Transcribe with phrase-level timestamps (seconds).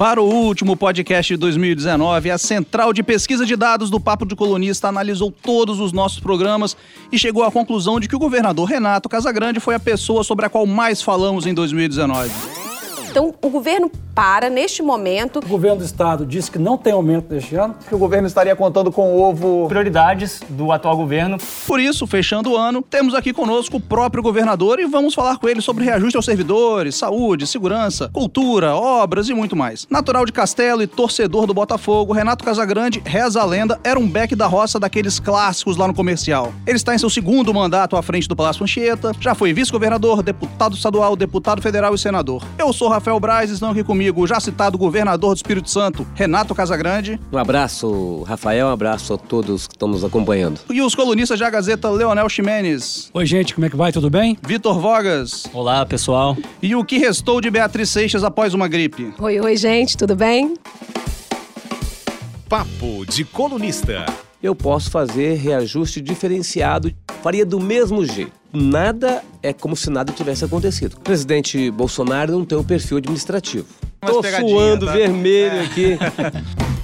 [0.00, 4.34] Para o último podcast de 2019, a Central de Pesquisa de Dados do Papo de
[4.34, 6.74] Colunista analisou todos os nossos programas
[7.12, 10.48] e chegou à conclusão de que o governador Renato Casagrande foi a pessoa sobre a
[10.48, 12.30] qual mais falamos em 2019.
[13.10, 15.38] Então, o governo para, neste momento.
[15.38, 17.74] O governo do estado disse que não tem aumento neste ano.
[17.88, 19.66] Que o governo estaria contando com o ovo.
[19.66, 21.38] Prioridades do atual governo.
[21.66, 25.48] Por isso, fechando o ano, temos aqui conosco o próprio governador e vamos falar com
[25.48, 29.86] ele sobre reajuste aos servidores, saúde, segurança, cultura, obras e muito mais.
[29.90, 34.36] Natural de Castelo e torcedor do Botafogo, Renato Casagrande, reza a lenda, era um beck
[34.36, 36.52] da roça daqueles clássicos lá no comercial.
[36.66, 40.74] Ele está em seu segundo mandato à frente do Palácio Anchieta, já foi vice-governador, deputado
[40.76, 42.44] estadual, deputado federal e senador.
[42.58, 46.54] Eu sou Rafael Braz, estão aqui comigo o já citado governador do Espírito Santo, Renato
[46.54, 47.18] Casagrande.
[47.32, 50.60] Um abraço, Rafael, um abraço a todos que estão nos acompanhando.
[50.68, 53.08] E os colunistas da Gazeta, Leonel Ximenes.
[53.14, 53.90] Oi, gente, como é que vai?
[53.90, 54.36] Tudo bem?
[54.46, 55.44] Vitor Vogas.
[55.54, 56.36] Olá, pessoal.
[56.60, 59.14] E o que restou de Beatriz Seixas após uma gripe?
[59.18, 60.52] Oi, oi, gente, tudo bem?
[62.50, 64.04] Papo de colunista.
[64.42, 70.44] Eu posso fazer reajuste diferenciado, faria do mesmo jeito nada é como se nada tivesse
[70.44, 70.94] acontecido.
[70.94, 73.66] O presidente Bolsonaro não tem um perfil administrativo.
[74.00, 74.92] Tô suando tá?
[74.92, 75.64] vermelho é.
[75.64, 75.98] aqui.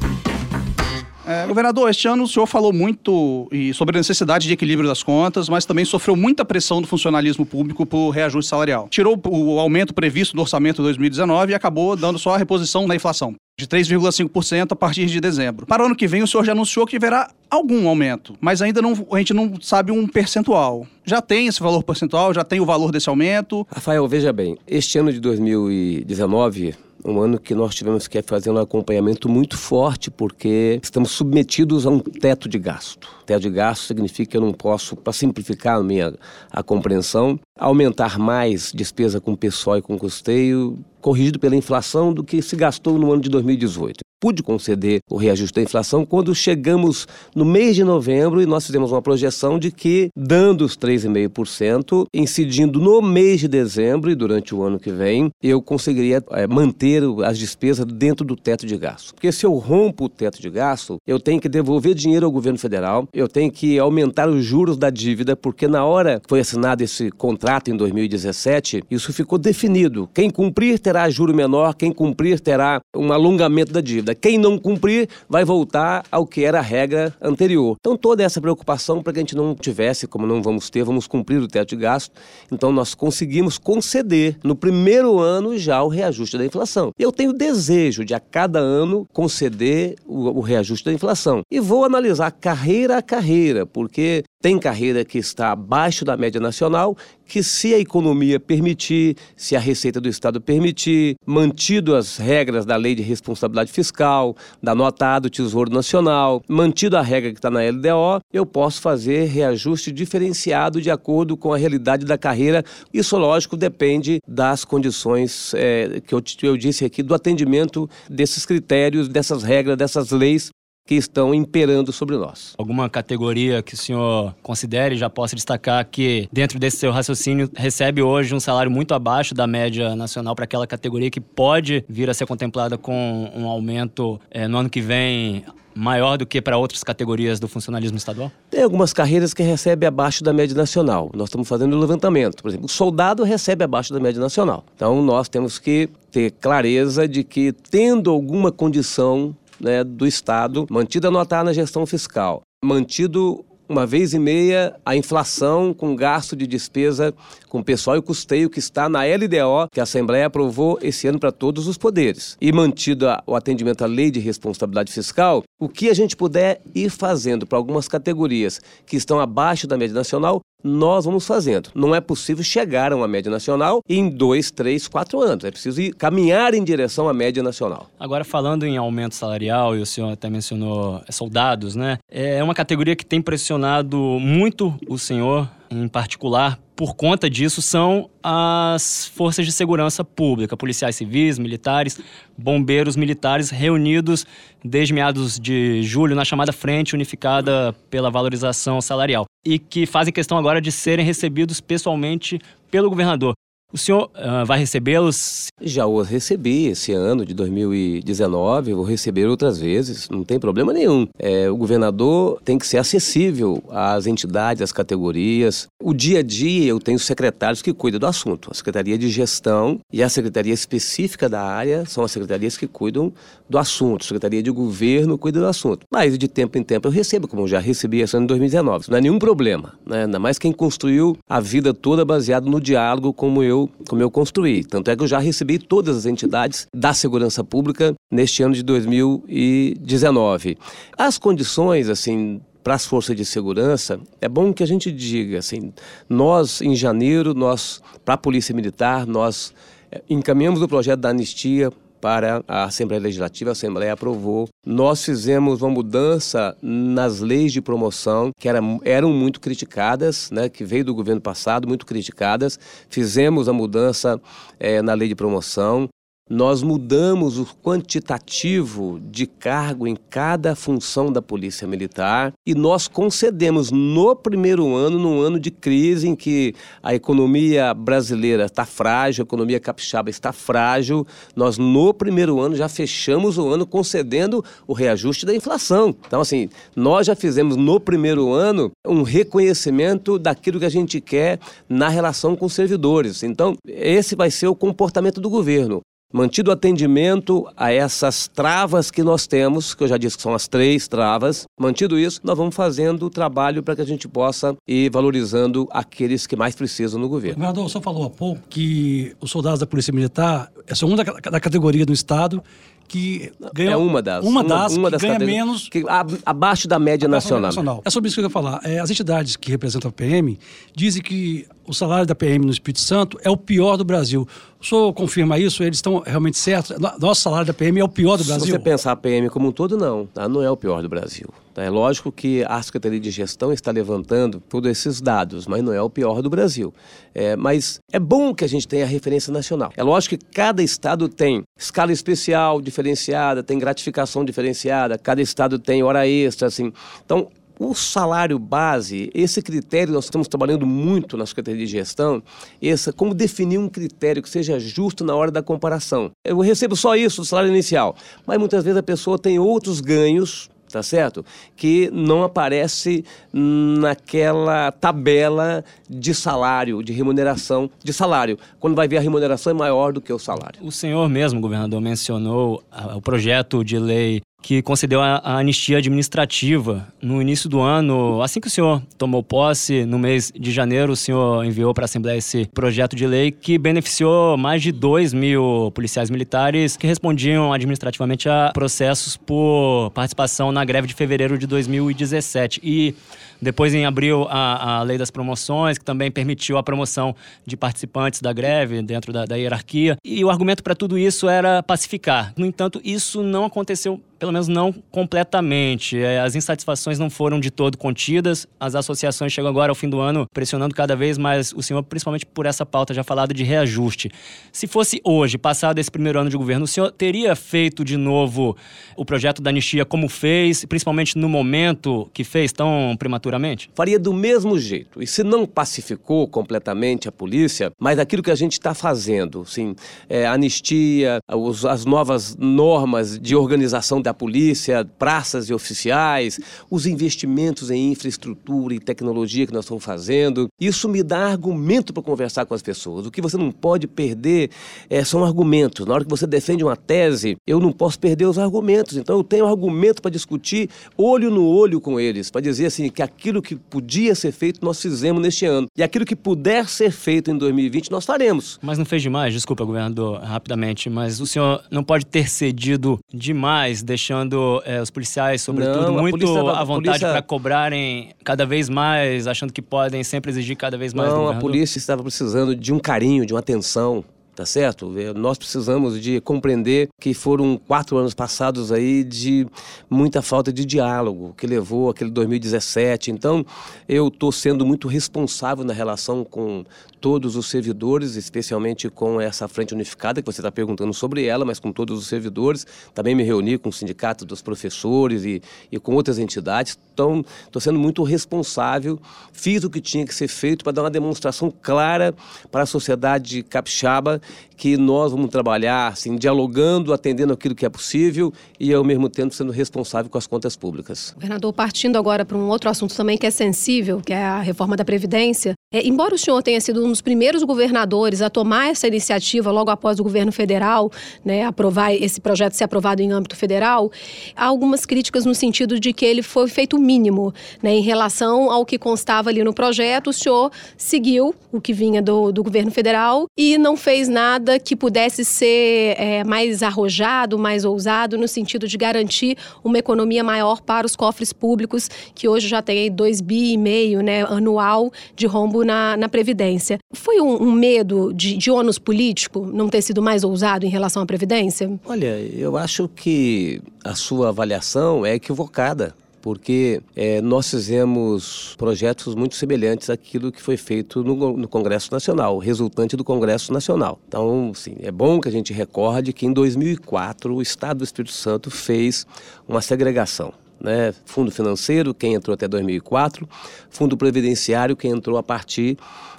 [1.26, 5.48] É, governador, este ano o senhor falou muito sobre a necessidade de equilíbrio das contas,
[5.48, 8.88] mas também sofreu muita pressão do funcionalismo público por reajuste salarial.
[8.88, 12.94] Tirou o aumento previsto do orçamento de 2019 e acabou dando só a reposição da
[12.94, 15.64] inflação de 3,5% a partir de dezembro.
[15.66, 18.82] Para o ano que vem, o senhor já anunciou que haverá algum aumento, mas ainda
[18.82, 20.86] não, a gente não sabe um percentual.
[21.04, 22.34] Já tem esse valor percentual?
[22.34, 23.66] Já tem o valor desse aumento?
[23.72, 26.74] Rafael, veja bem, este ano de 2019
[27.06, 31.90] um ano que nós tivemos que fazer um acompanhamento muito forte, porque estamos submetidos a
[31.90, 33.08] um teto de gasto.
[33.24, 36.14] Teto de gasto significa que eu não posso, para simplificar a minha
[36.50, 42.42] a compreensão, aumentar mais despesa com pessoal e com custeio, corrigido pela inflação, do que
[42.42, 47.44] se gastou no ano de 2018 pude conceder o reajuste da inflação quando chegamos no
[47.44, 53.02] mês de novembro e nós fizemos uma projeção de que, dando os 3,5%, incidindo no
[53.02, 57.84] mês de dezembro e durante o ano que vem, eu conseguiria é, manter as despesas
[57.84, 59.14] dentro do teto de gasto.
[59.14, 62.58] Porque se eu rompo o teto de gasto, eu tenho que devolver dinheiro ao governo
[62.58, 66.82] federal, eu tenho que aumentar os juros da dívida, porque na hora que foi assinado
[66.82, 70.08] esse contrato em 2017, isso ficou definido.
[70.12, 74.14] Quem cumprir terá juro menor, quem cumprir terá um alongamento da dívida.
[74.20, 77.76] Quem não cumprir vai voltar ao que era a regra anterior.
[77.78, 81.06] Então, toda essa preocupação para que a gente não tivesse, como não vamos ter, vamos
[81.06, 82.12] cumprir o teto de gasto.
[82.50, 86.90] Então, nós conseguimos conceder no primeiro ano já o reajuste da inflação.
[86.98, 91.42] Eu tenho desejo de a cada ano conceder o, o reajuste da inflação.
[91.50, 96.96] E vou analisar carreira a carreira, porque tem carreira que está abaixo da média nacional,
[97.26, 102.76] que se a economia permitir, se a receita do Estado permitir, mantido as regras da
[102.76, 107.58] lei de responsabilidade fiscal, da nota do Tesouro Nacional, mantido a regra que está na
[107.58, 112.64] LDO, eu posso fazer reajuste diferenciado de acordo com a realidade da carreira.
[112.94, 119.08] Isso, lógico, depende das condições é, que eu, eu disse aqui, do atendimento desses critérios,
[119.08, 120.52] dessas regras, dessas leis
[120.86, 122.54] que estão imperando sobre nós.
[122.56, 128.00] Alguma categoria que o senhor considere, já possa destacar que, dentro desse seu raciocínio, recebe
[128.00, 132.14] hoje um salário muito abaixo da média nacional para aquela categoria que pode vir a
[132.14, 135.44] ser contemplada com um aumento é, no ano que vem
[135.74, 138.32] maior do que para outras categorias do funcionalismo estadual?
[138.50, 141.10] Tem algumas carreiras que recebem abaixo da média nacional.
[141.14, 142.42] Nós estamos fazendo o levantamento.
[142.42, 144.64] Por exemplo, o soldado recebe abaixo da média nacional.
[144.74, 151.08] Então, nós temos que ter clareza de que, tendo alguma condição né, do Estado, mantida
[151.08, 156.46] a nota na gestão fiscal, mantido uma vez e meia a inflação com gasto de
[156.46, 157.12] despesa
[157.48, 161.32] com pessoal e custeio que está na LDO, que a Assembleia aprovou esse ano para
[161.32, 162.36] todos os poderes.
[162.40, 166.90] E mantido o atendimento à lei de responsabilidade fiscal, o que a gente puder ir
[166.90, 171.70] fazendo para algumas categorias que estão abaixo da média nacional, nós vamos fazendo.
[171.74, 175.44] Não é possível chegar a uma média nacional em dois, três, quatro anos.
[175.44, 177.88] É preciso ir, caminhar em direção à média nacional.
[177.98, 181.98] Agora, falando em aumento salarial, e o senhor até mencionou é, soldados, né?
[182.10, 188.10] É uma categoria que tem pressionado muito o senhor em particular, por conta disso, são
[188.22, 191.98] as forças de segurança pública, policiais civis, militares,
[192.36, 194.26] bombeiros militares, reunidos
[194.62, 200.36] desde meados de julho na chamada Frente Unificada pela Valorização Salarial, e que fazem questão
[200.36, 202.38] agora de serem recebidos pessoalmente
[202.68, 203.34] pelo governador.
[203.72, 205.48] O senhor uh, vai recebê-los?
[205.60, 211.08] Já os recebi esse ano de 2019, vou receber outras vezes, não tem problema nenhum.
[211.18, 215.66] É, o governador tem que ser acessível às entidades, às categorias.
[215.82, 218.50] O dia a dia eu tenho secretários que cuidam do assunto.
[218.52, 223.12] A Secretaria de Gestão e a Secretaria Específica da área são as secretarias que cuidam
[223.48, 224.02] do assunto.
[224.02, 225.86] A Secretaria de Governo cuida do assunto.
[225.90, 228.82] Mas de tempo em tempo eu recebo, como já recebi esse ano em 2019.
[228.82, 230.04] Isso não é nenhum problema, né?
[230.04, 233.55] ainda mais quem construiu a vida toda baseado no diálogo como eu,
[233.88, 234.64] como eu construí.
[234.64, 238.62] Tanto é que eu já recebi todas as entidades da segurança pública neste ano de
[238.62, 240.58] 2019.
[240.96, 245.72] As condições, assim, para as forças de segurança, é bom que a gente diga assim,
[246.08, 249.54] nós em janeiro, nós para a Polícia Militar, nós
[249.92, 251.70] eh, encaminhamos o projeto da anistia
[252.06, 254.48] para a Assembleia Legislativa, a Assembleia aprovou.
[254.64, 260.64] Nós fizemos uma mudança nas leis de promoção, que eram, eram muito criticadas, né, que
[260.64, 262.60] veio do governo passado, muito criticadas.
[262.88, 264.20] Fizemos a mudança
[264.60, 265.88] é, na lei de promoção.
[266.28, 273.70] Nós mudamos o quantitativo de cargo em cada função da Polícia Militar e nós concedemos
[273.70, 279.24] no primeiro ano, num ano de crise em que a economia brasileira está frágil, a
[279.24, 281.06] economia capixaba está frágil,
[281.36, 285.94] nós no primeiro ano já fechamos o ano concedendo o reajuste da inflação.
[286.08, 291.38] Então, assim, nós já fizemos no primeiro ano um reconhecimento daquilo que a gente quer
[291.68, 293.22] na relação com os servidores.
[293.22, 295.82] Então, esse vai ser o comportamento do governo
[296.16, 300.48] mantido atendimento a essas travas que nós temos, que eu já disse que são as
[300.48, 304.90] três travas, mantido isso, nós vamos fazendo o trabalho para que a gente possa ir
[304.90, 307.36] valorizando aqueles que mais precisam no governo.
[307.36, 311.04] Governador, o senhor falou há pouco que os soldados da Polícia Militar são uma da,
[311.04, 312.42] da categoria do Estado
[312.86, 315.84] que ganha é uma das uma das, uma, uma das ganha menos que,
[316.24, 317.42] abaixo da média nacional.
[317.42, 317.82] nacional.
[317.84, 318.60] É sobre isso que eu ia falar.
[318.64, 320.38] É, as entidades que representam a PM
[320.74, 324.26] dizem que o salário da PM no Espírito Santo é o pior do Brasil.
[324.60, 325.62] O senhor confirma isso?
[325.62, 326.76] Eles estão realmente certos?
[326.98, 328.46] Nosso salário da PM é o pior do Brasil?
[328.46, 330.06] Se você pensar a PM como um todo, não.
[330.06, 330.28] Tá?
[330.28, 331.28] Não é o pior do Brasil.
[331.60, 335.80] É lógico que a Secretaria de Gestão está levantando todos esses dados, mas não é
[335.80, 336.72] o pior do Brasil.
[337.14, 339.72] É, mas é bom que a gente tenha a referência nacional.
[339.76, 345.82] É lógico que cada estado tem escala especial diferenciada, tem gratificação diferenciada, cada estado tem
[345.82, 346.72] hora extra, assim.
[347.04, 352.22] Então, o salário base, esse critério nós estamos trabalhando muito na Secretaria de Gestão,
[352.62, 356.10] essa, como definir um critério que seja justo na hora da comparação.
[356.24, 360.50] Eu recebo só isso do salário inicial, mas muitas vezes a pessoa tem outros ganhos
[360.76, 361.24] tá certo?
[361.56, 368.38] Que não aparece naquela tabela de salário, de remuneração de salário.
[368.60, 370.60] Quando vai ver a remuneração é maior do que o salário.
[370.62, 372.62] O senhor mesmo, governador, mencionou
[372.94, 378.22] o projeto de lei que concedeu a, a, anistia administrativa no início do ano.
[378.22, 381.86] Assim que o senhor tomou posse, no mês de janeiro, o senhor enviou para a
[381.86, 387.52] Assembleia esse projeto de lei que beneficiou mais de 2 mil policiais militares que respondiam
[387.52, 392.60] administrativamente a processos por participação na greve de fevereiro de 2017.
[392.62, 392.94] E
[393.42, 398.20] depois, em abril, a, a lei das promoções, que também permitiu a promoção de participantes
[398.20, 399.96] da greve dentro da, da hierarquia.
[400.04, 402.32] E o argumento para tudo isso era pacificar.
[402.36, 405.98] No entanto, isso não aconteceu pelo menos não completamente.
[405.98, 408.46] É, as insatisfações não foram de todo contidas.
[408.58, 412.26] As associações chegam agora ao fim do ano pressionando cada vez mais o senhor, principalmente
[412.26, 414.10] por essa pauta já falada de reajuste.
[414.52, 418.56] Se fosse hoje, passado esse primeiro ano de governo, o senhor teria feito de novo
[418.96, 423.70] o projeto da anistia como fez, principalmente no momento que fez tão prematuramente?
[423.74, 425.02] Faria do mesmo jeito.
[425.02, 429.74] E se não pacificou completamente a polícia, mas aquilo que a gente está fazendo, sim,
[430.08, 436.38] é, anistia, os, as novas normas de organização da polícia, praças e oficiais,
[436.70, 440.48] os investimentos em infraestrutura e tecnologia que nós estamos fazendo.
[440.60, 443.04] Isso me dá argumento para conversar com as pessoas.
[443.04, 444.50] O que você não pode perder
[444.88, 445.84] é, são argumentos.
[445.86, 448.96] Na hora que você defende uma tese, eu não posso perder os argumentos.
[448.96, 453.02] Então eu tenho argumento para discutir olho no olho com eles, para dizer assim que
[453.02, 457.28] aquilo que podia ser feito nós fizemos neste ano e aquilo que puder ser feito
[457.30, 458.60] em 2020 nós faremos.
[458.62, 463.82] Mas não fez demais, desculpa, governador, rapidamente, mas o senhor não pode ter cedido demais
[463.96, 469.52] deixando é, os policiais, sobretudo, não, muito à vontade para cobrarem cada vez mais, achando
[469.52, 471.10] que podem sempre exigir cada vez mais.
[471.10, 474.04] Não, a polícia estava precisando de um carinho, de uma atenção
[474.36, 474.92] tá certo?
[474.98, 479.46] É, nós precisamos de compreender que foram quatro anos passados aí de
[479.88, 483.10] muita falta de diálogo, que levou aquele 2017.
[483.10, 483.44] Então,
[483.88, 486.64] eu estou sendo muito responsável na relação com
[487.00, 491.58] todos os servidores, especialmente com essa frente unificada que você está perguntando sobre ela, mas
[491.58, 492.66] com todos os servidores.
[492.94, 495.40] Também me reuni com o sindicato dos professores e,
[495.70, 496.78] e com outras entidades.
[496.92, 498.98] Então, estou sendo muito responsável.
[499.32, 502.14] Fiz o que tinha que ser feito para dar uma demonstração clara
[502.50, 504.20] para a sociedade capixaba
[504.56, 509.34] que nós vamos trabalhar assim, dialogando, atendendo aquilo que é possível e ao mesmo tempo
[509.34, 511.12] sendo responsável com as contas públicas.
[511.14, 514.76] Governador, partindo agora para um outro assunto também que é sensível, que é a reforma
[514.76, 518.86] da Previdência, é, embora o senhor tenha sido um dos primeiros governadores a tomar essa
[518.86, 520.92] iniciativa logo após o governo federal,
[521.24, 523.90] né, aprovar esse projeto ser aprovado em âmbito federal,
[524.36, 528.64] há algumas críticas no sentido de que ele foi feito mínimo, né, em relação ao
[528.64, 530.10] que constava ali no projeto.
[530.10, 534.76] O senhor seguiu o que vinha do, do governo federal e não fez nada que
[534.76, 540.86] pudesse ser é, mais arrojado, mais ousado, no sentido de garantir uma economia maior para
[540.86, 545.55] os cofres públicos, que hoje já tem 2 bi e meio né, anual de rombo
[545.64, 546.78] na, na Previdência.
[546.92, 551.02] Foi um, um medo de, de ônus político não ter sido mais ousado em relação
[551.02, 551.70] à Previdência?
[551.84, 555.94] Olha, eu acho que a sua avaliação é equivocada
[556.26, 562.38] porque é, nós fizemos projetos muito semelhantes àquilo que foi feito no, no, Congresso Nacional,
[562.38, 564.00] resultante do Congresso Nacional.
[564.08, 568.12] Então, sim, é bom que a gente recorde que em 2004 o Estado do Espírito
[568.12, 569.06] Santo fez
[569.46, 570.34] uma segregação.
[570.60, 570.94] Né?
[571.04, 573.28] Fundo financeiro, quem entrou até 2004,
[573.70, 575.76] fundo previdenciário, quem entrou a partir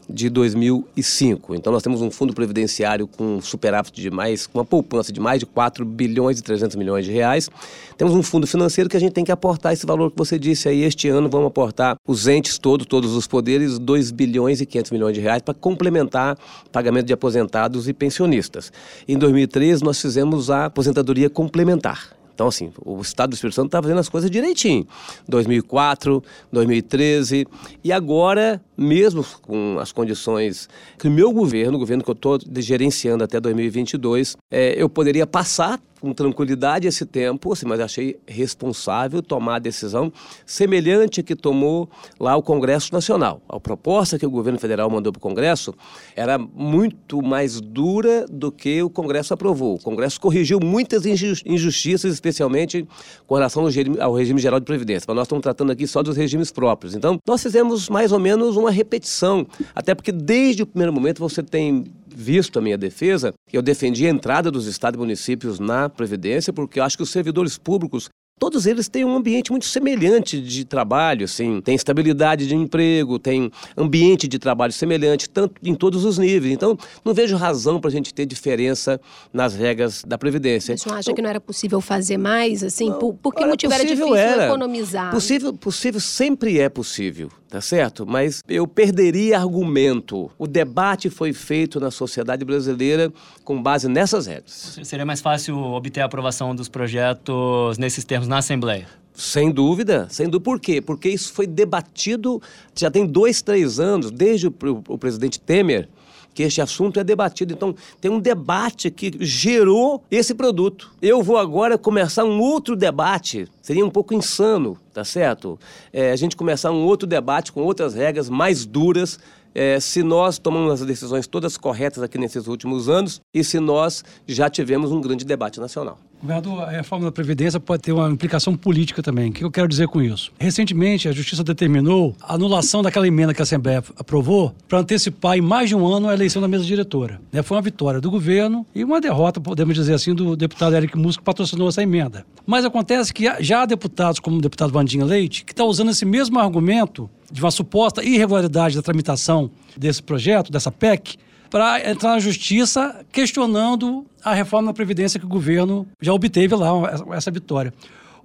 [0.09, 1.55] de 2005.
[1.55, 5.39] Então nós temos um fundo previdenciário com superávit de mais, com uma poupança de mais
[5.39, 7.49] de 4 bilhões e 300 milhões de reais.
[7.97, 10.69] Temos um fundo financeiro que a gente tem que aportar esse valor que você disse
[10.69, 10.83] aí.
[10.83, 15.13] Este ano vamos aportar os entes todos, todos os poderes, 2 bilhões e 500 milhões
[15.13, 16.37] de reais para complementar
[16.71, 18.71] pagamento de aposentados e pensionistas.
[19.07, 22.17] Em 2013 nós fizemos a aposentadoria complementar.
[22.37, 24.85] Então, assim, o Estado do Espírito Santo está fazendo as coisas direitinho.
[25.27, 27.47] 2004, 2013
[27.83, 32.37] e agora, mesmo com as condições que o meu governo, o governo que eu estou
[32.57, 39.21] gerenciando até 2022, é, eu poderia passar com tranquilidade esse tempo, assim, mas achei responsável
[39.21, 40.11] tomar a decisão
[40.45, 41.89] semelhante a que tomou
[42.19, 43.41] lá o Congresso Nacional.
[43.49, 45.73] A proposta que o governo federal mandou para o Congresso
[46.15, 49.75] era muito mais dura do que o Congresso aprovou.
[49.75, 52.87] O Congresso corrigiu muitas injustiças, especialmente
[53.25, 55.05] com relação ao regime, ao regime geral de previdência.
[55.07, 56.95] Mas nós estamos tratando aqui só dos regimes próprios.
[56.95, 61.41] Então, nós fizemos mais ou menos uma repetição, até porque desde o primeiro momento você
[61.41, 61.85] tem
[62.17, 66.79] visto a minha defesa, eu defendi a entrada dos estados e municípios na Previdência, porque
[66.79, 68.09] eu acho que os servidores públicos
[68.39, 73.51] todos eles têm um ambiente muito semelhante de trabalho, assim, tem estabilidade de emprego, tem
[73.75, 76.53] ambiente de trabalho semelhante, tanto em todos os níveis.
[76.53, 78.99] Então, não vejo razão para a gente ter diferença
[79.33, 80.73] nas regras da Previdência.
[80.73, 82.89] Mas você acha então, que não era possível fazer mais, assim?
[82.89, 84.45] Não, por, por que motivo era difícil era.
[84.45, 85.11] economizar?
[85.11, 88.05] Possível, possível sempre é possível tá certo?
[88.05, 90.29] Mas eu perderia argumento.
[90.37, 93.11] O debate foi feito na sociedade brasileira
[93.43, 94.79] com base nessas regras.
[94.83, 98.87] Seria mais fácil obter a aprovação dos projetos nesses termos na Assembleia?
[99.13, 100.43] Sem dúvida, sem dúvida.
[100.43, 100.79] Por quê?
[100.79, 102.39] Porque isso foi debatido
[102.75, 105.89] já tem dois, três anos, desde o, o, o presidente Temer,
[106.37, 107.51] que este assunto é debatido.
[107.51, 110.91] Então, tem um debate que gerou esse produto.
[111.01, 113.47] Eu vou agora começar um outro debate.
[113.59, 115.59] Seria um pouco insano, tá certo?
[115.91, 119.19] É, a gente começar um outro debate com outras regras mais duras
[119.55, 124.05] é, se nós tomamos as decisões todas corretas aqui nesses últimos anos e se nós
[124.27, 125.97] já tivemos um grande debate nacional.
[126.21, 129.29] Governador, a reforma da Previdência pode ter uma implicação política também.
[129.29, 130.31] O que eu quero dizer com isso?
[130.39, 135.41] Recentemente, a Justiça determinou a anulação daquela emenda que a Assembleia aprovou para antecipar em
[135.41, 137.21] mais de um ano a eleição da mesa diretora.
[137.31, 140.97] Né, foi uma vitória do governo e uma derrota, podemos dizer assim, do deputado Eric
[140.97, 142.25] Musco que patrocinou essa emenda.
[142.45, 146.05] Mas acontece que já há deputados, como o deputado Vandinha Leite, que está usando esse
[146.05, 151.17] mesmo argumento de uma suposta irregularidade da tramitação desse projeto, dessa PEC,
[151.49, 156.69] para entrar na justiça questionando a reforma da Previdência que o governo já obteve lá,
[157.13, 157.73] essa vitória.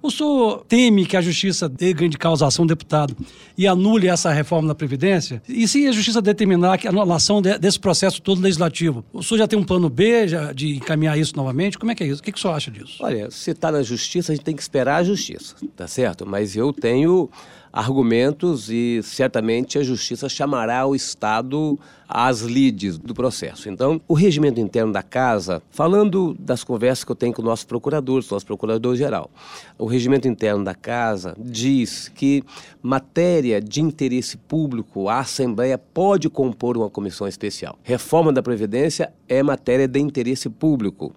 [0.03, 3.15] O senhor teme que a justiça dê grande causação deputado
[3.57, 5.41] e anule essa reforma da Previdência?
[5.47, 9.47] E se a justiça determinar que a anulação desse processo todo legislativo, o senhor já
[9.47, 11.79] tem um plano B de encaminhar isso novamente?
[11.79, 12.19] Como é que é isso?
[12.19, 12.97] O que, que o senhor acha disso?
[12.99, 16.25] Olha, se está na justiça, a gente tem que esperar a justiça, tá certo?
[16.27, 17.29] Mas eu tenho
[17.71, 23.69] argumentos e certamente a justiça chamará o Estado às lides do processo.
[23.69, 27.65] Então, o regimento interno da casa, falando das conversas que eu tenho com o nosso
[27.67, 29.29] procurador, nosso procurador-geral,
[29.77, 32.43] o regimento interno da casa diz que
[32.81, 37.77] matéria de interesse público, a Assembleia pode compor uma comissão especial.
[37.83, 41.13] Reforma da Previdência é matéria de interesse público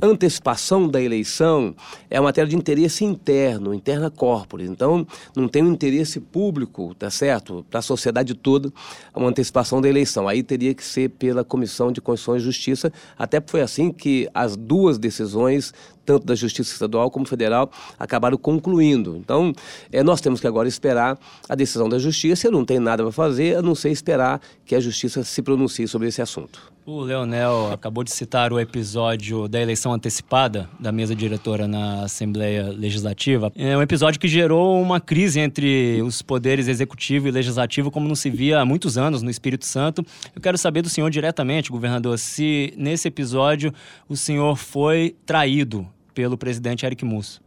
[0.00, 1.74] antecipação da eleição
[2.10, 4.68] é matéria de interesse interno, interna corporis.
[4.68, 7.64] Então, não tem um interesse público, tá certo?
[7.70, 8.72] Para a sociedade toda,
[9.14, 10.25] uma antecipação da eleição.
[10.28, 14.56] Aí teria que ser pela Comissão de Constituição e Justiça, até foi assim que as
[14.56, 15.72] duas decisões
[16.06, 17.68] tanto da Justiça Estadual como Federal,
[17.98, 19.16] acabaram concluindo.
[19.16, 19.52] Então,
[19.90, 21.18] é, nós temos que agora esperar
[21.48, 22.46] a decisão da Justiça.
[22.46, 25.88] Eu não tenho nada para fazer, a não ser esperar que a Justiça se pronuncie
[25.88, 26.75] sobre esse assunto.
[26.88, 32.68] O Leonel acabou de citar o episódio da eleição antecipada da mesa diretora na Assembleia
[32.68, 33.50] Legislativa.
[33.56, 38.14] É um episódio que gerou uma crise entre os poderes executivo e legislativo, como não
[38.14, 40.06] se via há muitos anos no Espírito Santo.
[40.32, 43.74] Eu quero saber do senhor diretamente, governador, se nesse episódio
[44.08, 47.42] o senhor foi traído pelo presidente Eric Musso.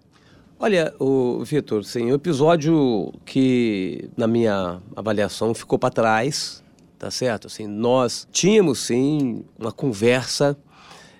[0.59, 6.61] Olha, o Vitor, sim, o episódio que na minha avaliação ficou para trás,
[6.99, 7.47] tá certo?
[7.47, 10.55] Assim, nós tínhamos sim uma conversa,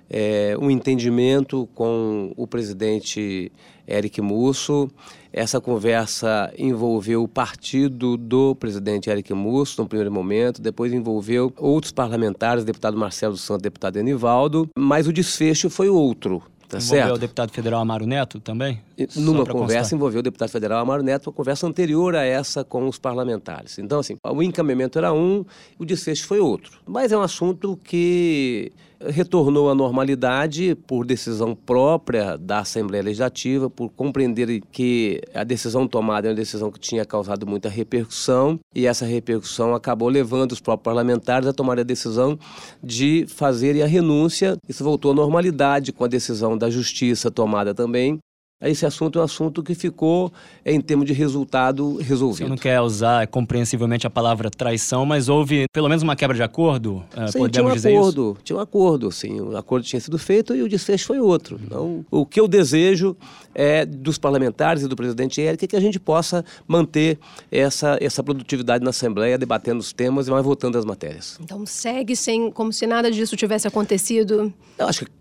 [0.10, 3.52] é, um entendimento com o presidente
[3.88, 4.92] Eric Musso.
[5.32, 11.92] Essa conversa envolveu o partido do presidente Eric Musso no primeiro momento, depois envolveu outros
[11.92, 16.44] parlamentares, deputado Marcelo Santos, deputado Enivaldo, mas o desfecho foi outro.
[16.68, 17.16] Tá envolveu certo?
[17.16, 18.82] o deputado federal Amaro Neto também?
[19.16, 19.98] Numa conversa constar.
[19.98, 23.78] envolveu o deputado federal Amaro Neto, uma conversa anterior a essa com os parlamentares.
[23.80, 25.46] Então, assim, o encaminhamento era um,
[25.78, 26.80] o desfecho foi outro.
[26.86, 28.72] Mas é um assunto que
[29.08, 36.28] retornou à normalidade por decisão própria da Assembleia Legislativa, por compreender que a decisão tomada
[36.28, 40.84] é uma decisão que tinha causado muita repercussão e essa repercussão acabou levando os próprios
[40.84, 42.38] parlamentares a tomar a decisão
[42.84, 44.58] de fazerem a renúncia.
[44.68, 48.20] Isso voltou à normalidade com a decisão da Justiça tomada também
[48.62, 50.34] esse assunto é um assunto que ficou,
[50.66, 52.46] em termos de resultado, resolvido.
[52.46, 56.44] Você não quer usar compreensivelmente a palavra traição, mas houve pelo menos uma quebra de
[56.44, 57.04] acordo?
[57.16, 58.44] Eh, sim, podemos tinha um dizer acordo, isso?
[58.44, 59.40] tinha um acordo, sim.
[59.40, 61.58] O acordo tinha sido feito e o desfecho foi outro.
[61.64, 63.16] Então, o que eu desejo
[63.56, 67.18] é dos parlamentares e do presidente Eric é que a gente possa manter
[67.50, 71.40] essa, essa produtividade na Assembleia, debatendo os temas e mais votando as matérias.
[71.42, 74.54] Então segue sem como se nada disso tivesse acontecido?
[74.78, 75.12] Eu acho que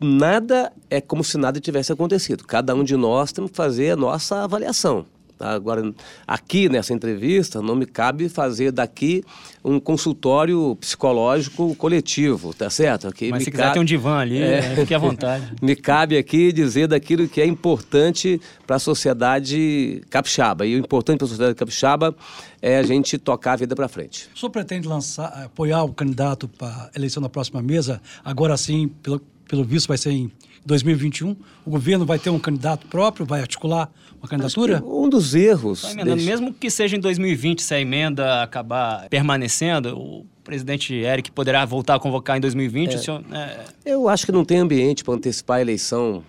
[0.00, 2.44] nada é como se nada tivesse acontecido.
[2.44, 5.06] Cada um de nós tem que fazer a nossa avaliação.
[5.40, 5.94] Agora,
[6.26, 9.22] aqui nessa entrevista, não me cabe fazer daqui
[9.64, 13.06] um consultório psicológico coletivo, tá certo?
[13.06, 13.62] Aqui Mas se cabe...
[13.62, 14.62] quiser ter um divã ali, é...
[14.74, 15.54] fique à vontade.
[15.62, 20.66] me cabe aqui dizer daquilo que é importante para a sociedade capixaba.
[20.66, 22.14] E o importante para a sociedade capixaba
[22.60, 24.28] é a gente tocar a vida para frente.
[24.34, 28.88] O senhor pretende lançar, apoiar o candidato para a eleição da próxima mesa, agora sim,
[29.02, 30.30] pelo pelo visto vai ser em
[30.64, 31.34] 2021.
[31.64, 33.90] O governo vai ter um candidato próprio, vai articular
[34.20, 34.82] uma candidatura?
[34.84, 35.94] Um dos erros.
[35.94, 41.94] Mesmo que seja em 2020, se a emenda acabar permanecendo, o presidente Eric poderá voltar
[41.94, 42.94] a convocar em 2020.
[42.94, 42.98] É.
[42.98, 43.64] Senhor, é...
[43.84, 46.22] Eu acho que não tem ambiente para antecipar a eleição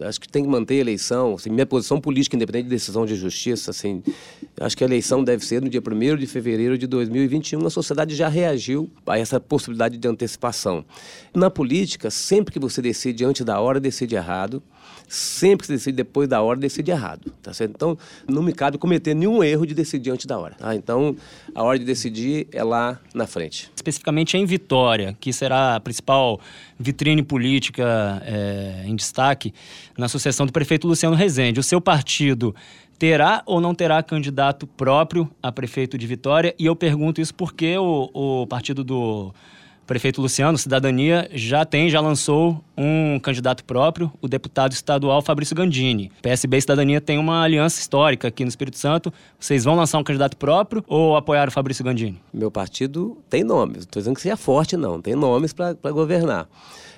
[0.00, 1.34] acho que tem que manter a eleição.
[1.34, 4.02] Assim, minha posição política, independente de decisão de justiça, assim,
[4.60, 7.66] acho que a eleição deve ser no dia 1 de fevereiro de 2021.
[7.66, 10.84] A sociedade já reagiu a essa possibilidade de antecipação.
[11.34, 14.62] Na política, sempre que você decide antes da hora, decide errado.
[15.06, 17.32] Sempre que você decide depois da hora, decide errado.
[17.42, 17.72] Tá certo?
[17.74, 20.54] Então, não me cabe cometer nenhum erro de decidir antes da hora.
[20.54, 20.74] Tá?
[20.74, 21.16] Então,
[21.54, 23.70] a hora de decidir é lá na frente.
[23.76, 26.40] Especificamente em Vitória, que será a principal
[26.78, 29.52] vitrine política é, em destaque
[29.96, 31.60] na sucessão do prefeito Luciano Rezende.
[31.60, 32.54] O seu partido
[32.98, 36.54] terá ou não terá candidato próprio a prefeito de Vitória?
[36.58, 39.32] E eu pergunto isso porque o, o partido do
[39.86, 46.10] prefeito Luciano, Cidadania, já tem, já lançou um candidato próprio, o deputado estadual Fabrício Gandini.
[46.22, 49.12] PSB e Cidadania tem uma aliança histórica aqui no Espírito Santo.
[49.38, 52.20] Vocês vão lançar um candidato próprio ou apoiar o Fabrício Gandini?
[52.32, 53.80] Meu partido tem nomes.
[53.80, 55.00] Estou dizendo que seja forte, não.
[55.00, 56.48] Tem nomes para governar.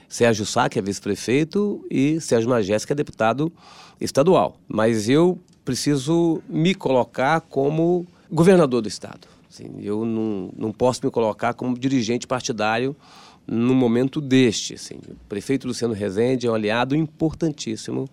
[0.08, 3.52] Sérgio Sá, que é vice-prefeito, e Sérgio Magés, que é deputado
[4.00, 4.56] estadual.
[4.68, 9.35] Mas eu preciso me colocar como governador do estado.
[9.56, 12.94] Assim, eu não, não posso me colocar como dirigente partidário
[13.46, 14.74] no momento deste.
[14.74, 14.96] Assim.
[15.08, 18.06] O prefeito Luciano Rezende é um aliado importantíssimo.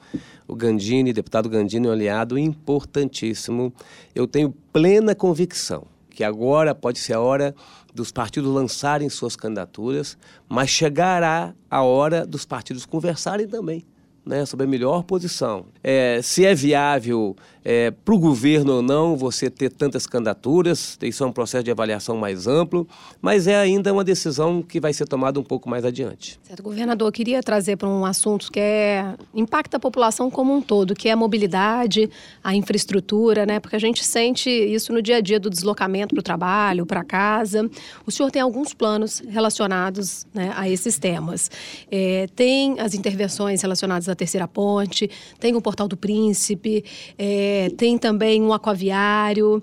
[0.48, 3.74] O Gandini, deputado Gandini, é um aliado importantíssimo.
[4.16, 7.56] Eu tenho plena convicção que agora pode ser a hora
[7.94, 13.84] dos partidos lançarem suas candidaturas, mas chegará a hora dos partidos conversarem também.
[14.26, 15.66] Né, sobre a melhor posição.
[15.84, 21.24] É, se é viável é, para o governo ou não você ter tantas candidaturas, isso
[21.24, 22.88] é um processo de avaliação mais amplo,
[23.22, 26.40] mas é ainda uma decisão que vai ser tomada um pouco mais adiante.
[26.44, 30.62] Certo, governador, eu queria trazer para um assunto que é, impacta a população como um
[30.62, 32.10] todo, que é a mobilidade,
[32.44, 33.60] a infraestrutura, né?
[33.60, 37.04] Porque a gente sente isso no dia a dia do deslocamento para o trabalho, para
[37.04, 37.70] casa.
[38.06, 41.50] O senhor tem alguns planos relacionados né, a esses temas.
[41.92, 46.84] É, tem as intervenções relacionadas à terceira ponte, tem o Portal do Príncipe,
[47.18, 49.62] é, tem também um aquaviário.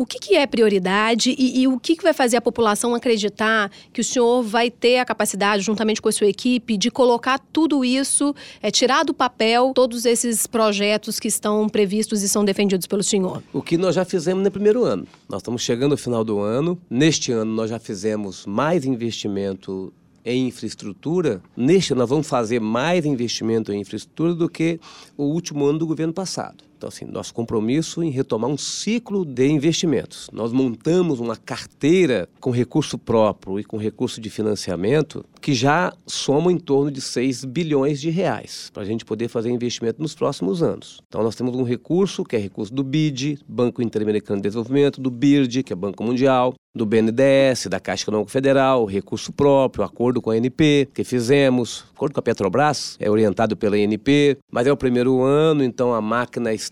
[0.00, 3.70] O que, que é prioridade e, e o que, que vai fazer a população acreditar
[3.92, 7.84] que o senhor vai ter a capacidade, juntamente com a sua equipe, de colocar tudo
[7.84, 13.02] isso, é, tirar do papel todos esses projetos que estão previstos e são defendidos pelo
[13.02, 13.42] senhor?
[13.52, 15.06] O que nós já fizemos no primeiro ano.
[15.28, 16.80] Nós estamos chegando ao final do ano.
[16.88, 19.92] Neste ano, nós já fizemos mais investimento
[20.24, 24.78] em infraestrutura, neste nós vamos fazer mais investimento em infraestrutura do que
[25.16, 26.69] o último ano do governo passado.
[26.80, 30.30] Então, assim, nosso compromisso em retomar um ciclo de investimentos.
[30.32, 36.50] Nós montamos uma carteira com recurso próprio e com recurso de financiamento que já soma
[36.50, 40.62] em torno de 6 bilhões de reais para a gente poder fazer investimento nos próximos
[40.62, 41.02] anos.
[41.06, 45.10] Então, nós temos um recurso que é recurso do BID, Banco Interamericano de Desenvolvimento, do
[45.10, 50.30] BIRD, que é Banco Mundial, do BNDES, da Caixa Econômica Federal, recurso próprio, acordo com
[50.30, 54.76] a ANP que fizemos, acordo com a Petrobras, é orientado pela ANP, mas é o
[54.76, 56.69] primeiro ano, então a máquina está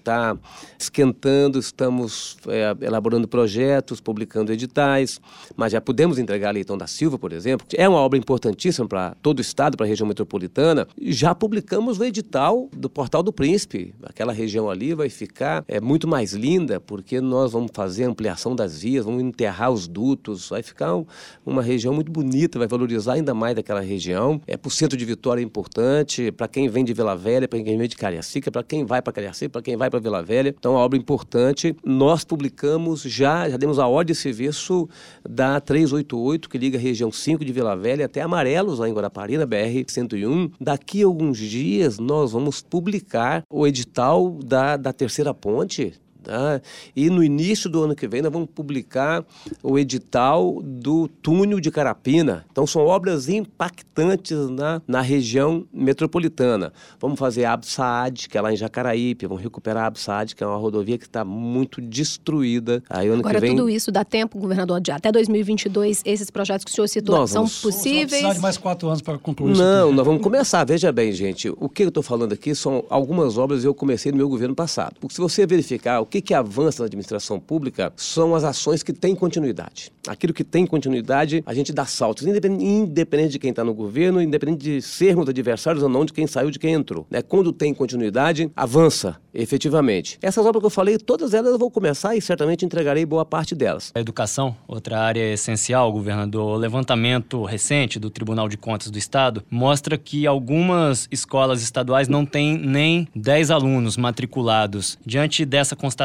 [0.79, 5.21] esquentando, estamos é, elaborando projetos, publicando editais,
[5.57, 9.15] mas já podemos entregar a Leitão da Silva, por exemplo, é uma obra importantíssima para
[9.23, 13.95] todo o estado, para a região metropolitana, já publicamos o edital do Portal do Príncipe,
[14.03, 18.81] aquela região ali vai ficar é, muito mais linda, porque nós vamos fazer ampliação das
[18.83, 21.07] vias, vamos enterrar os dutos, vai ficar um,
[21.45, 24.41] uma região muito bonita, vai valorizar ainda mais daquela região.
[24.47, 27.63] É para o centro de Vitória é importante, para quem vem de Vila Velha, para
[27.63, 30.55] quem vem de Cariacica, para quem vai para Cariacica, para quem vai para Vila Velha.
[30.59, 31.75] Então, é uma obra importante.
[31.85, 34.89] Nós publicamos já, já demos a ordem de serviço
[35.29, 39.37] da 388, que liga a região 5 de Vila Velha até Amarelos, lá em Guarapari,
[39.37, 40.53] na BR-101.
[40.61, 45.95] Daqui a alguns dias, nós vamos publicar o edital da, da terceira ponte,
[46.29, 46.61] Tá?
[46.95, 49.25] E no início do ano que vem nós vamos publicar
[49.63, 52.45] o edital do túnel de Carapina.
[52.53, 56.71] Então são obras impactantes na, na região metropolitana.
[57.01, 60.47] Vamos fazer a Absaad, que é lá em Jacaraípe, vamos recuperar a Absaad, que é
[60.47, 62.83] uma rodovia que está muito destruída.
[62.91, 63.57] Aí ano Agora que vem...
[63.57, 67.31] tudo isso dá tempo, governador, de até 2022, esses projetos que o senhor citou Nós
[67.31, 68.09] são vamos- possíveis?
[68.11, 69.63] Precisar de mais quatro anos para concluir isso.
[69.63, 70.63] Não, nós vamos começar.
[70.65, 74.13] Veja bem, gente, o que eu estou falando aqui são algumas obras que eu comecei
[74.13, 74.97] no meu governo passado.
[75.01, 78.93] Porque se você verificar o que, que avança na administração pública, são as ações que
[78.93, 79.93] têm continuidade.
[80.07, 84.23] Aquilo que tem continuidade, a gente dá saltos, independente, independente de quem está no governo,
[84.23, 87.07] independente de sermos adversários ou não, de quem saiu, de quem entrou.
[87.11, 87.21] Né?
[87.23, 90.19] Quando tem continuidade, avança efetivamente.
[90.21, 93.55] Essas obras que eu falei, todas elas eu vou começar e certamente entregarei boa parte
[93.55, 93.93] delas.
[93.95, 96.57] A educação, outra área essencial, governador.
[96.57, 102.27] O levantamento recente do Tribunal de Contas do Estado mostra que algumas escolas estaduais não
[102.27, 104.99] têm nem 10 alunos matriculados.
[105.05, 105.98] Diante dessa constatação,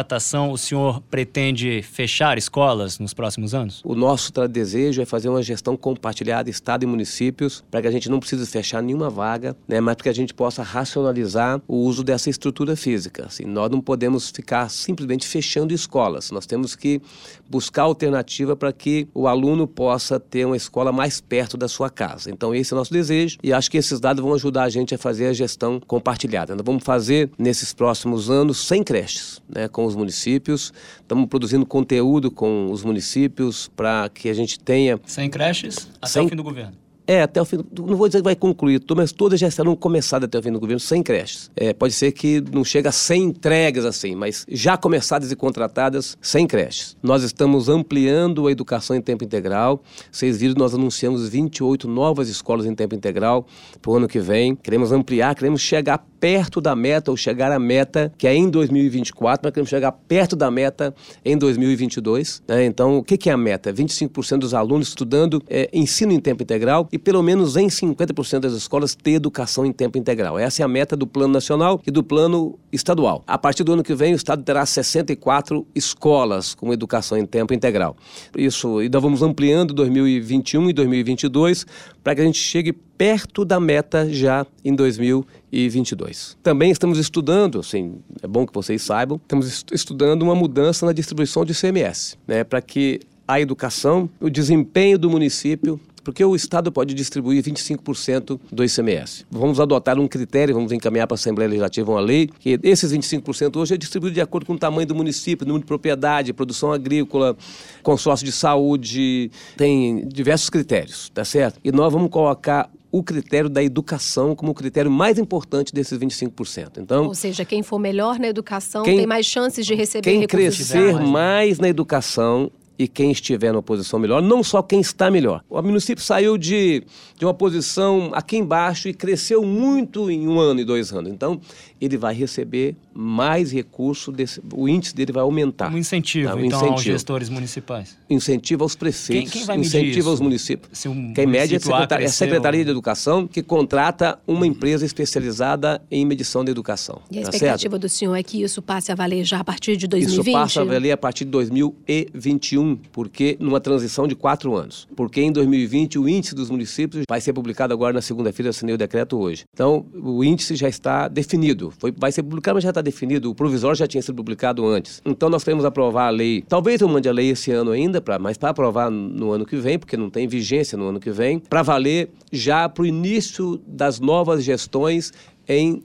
[0.51, 3.82] o senhor pretende fechar escolas nos próximos anos?
[3.86, 8.10] O nosso desejo é fazer uma gestão compartilhada, Estado e municípios, para que a gente
[8.10, 12.29] não precise fechar nenhuma vaga, né, mas que a gente possa racionalizar o uso dessa
[12.29, 13.25] estrutura física.
[13.27, 17.01] Assim, nós não podemos ficar simplesmente fechando escolas, nós temos que
[17.49, 22.32] buscar alternativa para que o aluno possa ter uma escola mais perto da sua casa.
[22.32, 24.95] Então, esse é o nosso desejo e acho que esses dados vão ajudar a gente
[24.95, 26.56] a fazer a gestão compartilhada.
[26.56, 32.29] Nós vamos fazer, nesses próximos anos, 100 creches né, com os municípios, estamos produzindo conteúdo
[32.31, 36.43] com os municípios para que a gente tenha Sem creches até Sem- o fim do
[36.43, 36.82] governo.
[37.05, 37.57] É, até o fim.
[37.77, 40.59] Não vou dizer que vai concluir, mas todas já serão começadas até o fim do
[40.59, 41.51] governo, sem creches.
[41.55, 46.17] É, pode ser que não chegue a 100 entregas assim, mas já começadas e contratadas,
[46.21, 46.95] sem creches.
[47.03, 49.83] Nós estamos ampliando a educação em tempo integral.
[50.11, 53.45] Vocês viram, nós anunciamos 28 novas escolas em tempo integral
[53.81, 54.55] para o ano que vem.
[54.55, 59.41] Queremos ampliar, queremos chegar perto da meta, ou chegar à meta, que é em 2024,
[59.43, 62.41] mas queremos chegar perto da meta em 2022.
[62.47, 62.63] né?
[62.63, 63.73] Então, o que é a meta?
[63.73, 68.53] 25% dos alunos estudando é, ensino em tempo integral e pelo menos em 50% das
[68.53, 70.38] escolas ter educação em tempo integral.
[70.38, 73.23] Essa é a meta do Plano Nacional e do Plano Estadual.
[73.25, 77.53] A partir do ano que vem, o Estado terá 64 escolas com educação em tempo
[77.53, 77.97] integral.
[78.38, 81.65] Isso, e nós vamos ampliando 2021 e 2022
[82.03, 86.38] para que a gente chegue perto da meta já em 2022.
[86.43, 90.93] Também estamos estudando, assim, é bom que vocês saibam, estamos est- estudando uma mudança na
[90.93, 96.71] distribuição de ICMS, né, para que a educação, o desempenho do município Porque o Estado
[96.71, 99.25] pode distribuir 25% do ICMS.
[99.31, 103.55] Vamos adotar um critério, vamos encaminhar para a Assembleia Legislativa uma lei, que esses 25%
[103.57, 107.37] hoje é distribuído de acordo com o tamanho do município, número de propriedade, produção agrícola,
[107.81, 111.59] consórcio de saúde, tem diversos critérios, tá certo?
[111.63, 116.77] E nós vamos colocar o critério da educação como o critério mais importante desses 25%.
[116.77, 120.19] Então, Ou seja, quem for melhor na educação Quem- tem mais chances de receber quem
[120.19, 121.09] recursos crescer federais.
[121.09, 125.43] mais na educação e quem estiver numa posição melhor, não só quem está melhor.
[125.49, 126.83] O município saiu de,
[127.17, 131.12] de uma posição aqui embaixo e cresceu muito em um ano e dois anos.
[131.12, 131.39] Então,
[131.79, 135.71] ele vai receber mais recurso, desse, o índice dele vai aumentar.
[135.73, 136.93] Um incentivo, Tá, um então, aos incentivo.
[136.93, 137.97] gestores municipais.
[138.09, 140.09] Incentivo aos prefeitos, Quem- quem vai medir incentivo isso?
[140.09, 140.77] aos municípios.
[140.79, 144.47] Se um Quem mede é a, Secretaria, é a Secretaria de Educação, que contrata uma
[144.47, 147.01] empresa especializada em medição da educação.
[147.12, 147.36] E a tá certo?
[147.36, 150.23] expectativa do senhor é que isso passe a valer já a partir de 2020?
[150.27, 154.88] Isso passa a valer a partir de 2021, porque numa transição de quatro anos.
[154.95, 158.75] Porque em 2020 o índice dos municípios vai ser publicado agora na segunda-feira, eu assinei
[158.75, 159.43] o decreto hoje.
[159.53, 161.73] Então o índice já está definido.
[161.79, 163.29] Foi, vai ser publicado, mas já está definido.
[163.29, 165.01] O provisório já tinha sido publicado antes.
[165.05, 166.43] Então nós queremos aprovar a lei.
[166.47, 169.57] Talvez eu mande a lei esse ano ainda, pra, mas para aprovar no ano que
[169.57, 173.59] vem, porque não tem vigência no ano que vem, para valer já para o início
[173.67, 175.12] das novas gestões
[175.47, 175.83] em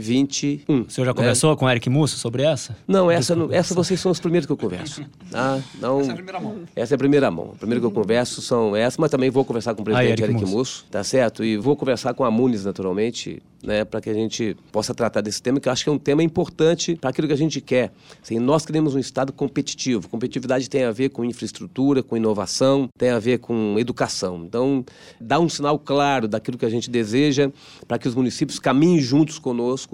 [0.00, 0.82] 2021.
[0.82, 1.14] O senhor já né?
[1.16, 2.76] conversou com o Eric Musso sobre essa?
[2.86, 5.02] Não, essa, não- essa vocês são os primeiros que eu converso.
[5.30, 5.60] Tá?
[5.80, 6.56] Não, essa é a primeira mão.
[6.76, 7.52] Essa é a primeira mão.
[7.54, 10.24] A primeira que eu converso são essas, mas também vou conversar com o presidente Eric
[10.24, 10.56] Eric, Musso.
[10.56, 11.42] Musso, tá certo?
[11.44, 15.42] E vou conversar com a Muniz, naturalmente, né, para que a gente possa tratar desse
[15.42, 17.90] tema, que eu acho que é um tema importante para aquilo que a gente quer.
[18.22, 20.08] Assim, nós queremos um Estado competitivo.
[20.08, 24.44] Competitividade tem a ver com infraestrutura, com inovação, tem a ver com educação.
[24.44, 24.84] Então,
[25.20, 27.50] dá um sinal claro daquilo que a gente deseja
[27.88, 29.85] para que os municípios caminhem juntos conosco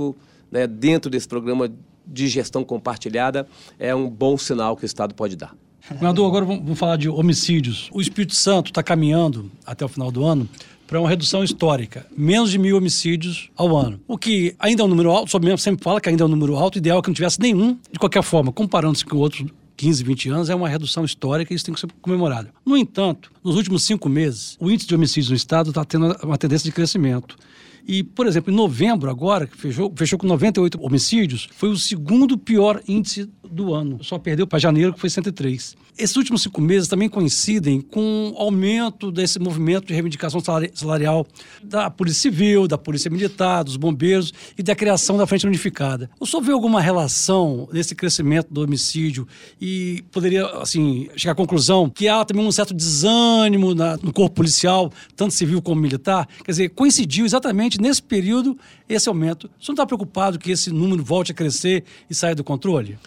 [0.50, 1.70] né, dentro desse programa
[2.06, 3.46] de gestão compartilhada,
[3.78, 5.54] é um bom sinal que o Estado pode dar.
[5.90, 7.90] Governador, agora vamos falar de homicídios.
[7.92, 10.48] O Espírito Santo está caminhando, até o final do ano,
[10.86, 12.06] para uma redução histórica.
[12.16, 14.00] Menos de mil homicídios ao ano.
[14.06, 16.28] O que ainda é um número alto, o mesmo sempre fala que ainda é um
[16.28, 17.78] número alto, ideal é que não tivesse nenhum.
[17.90, 19.44] De qualquer forma, comparando-se com outros
[19.76, 22.50] 15, 20 anos, é uma redução histórica e isso tem que ser comemorado.
[22.64, 26.38] No entanto, nos últimos cinco meses, o índice de homicídios no Estado está tendo uma
[26.38, 27.36] tendência de crescimento.
[27.86, 32.38] E, por exemplo, em novembro agora, que fechou, fechou com 98 homicídios, foi o segundo
[32.38, 34.02] pior índice do ano.
[34.02, 35.76] Só perdeu para janeiro, que foi 103.
[35.98, 41.26] Esses últimos cinco meses também coincidem com o aumento desse movimento de reivindicação salari- salarial
[41.62, 46.08] da Polícia Civil, da Polícia Militar, dos bombeiros e da criação da Frente Unificada.
[46.18, 49.28] O senhor vê alguma relação nesse crescimento do homicídio
[49.60, 54.36] e poderia, assim, chegar à conclusão que há também um certo desânimo na- no corpo
[54.36, 56.26] policial, tanto civil como militar?
[56.42, 58.56] Quer dizer, coincidiu exatamente nesse período
[58.88, 59.50] esse aumento.
[59.58, 62.98] Senhor não está preocupado que esse número volte a crescer e saia do controle?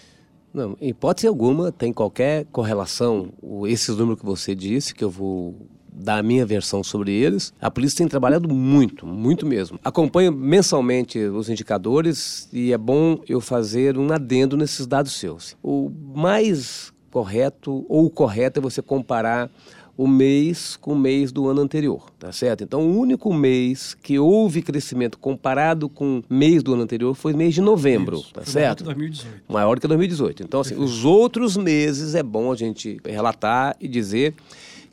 [0.53, 3.29] Não, em hipótese alguma, tem qualquer correlação,
[3.67, 5.53] esses números que você disse, que eu vou
[5.95, 7.53] dar a minha versão sobre eles.
[7.59, 9.79] A polícia tem trabalhado muito, muito mesmo.
[9.83, 15.55] Acompanho mensalmente os indicadores e é bom eu fazer um adendo nesses dados seus.
[15.63, 19.49] O mais correto, ou o correto, é você comparar
[19.97, 22.63] o mês com o mês do ano anterior, tá certo?
[22.63, 27.33] Então, o único mês que houve crescimento comparado com o mês do ano anterior foi
[27.33, 28.83] o mês de novembro, tá Foi certo?
[28.83, 29.43] maior que 2018.
[29.53, 30.43] maior que 2018.
[30.43, 34.33] Então, assim, os outros meses é bom a gente relatar e dizer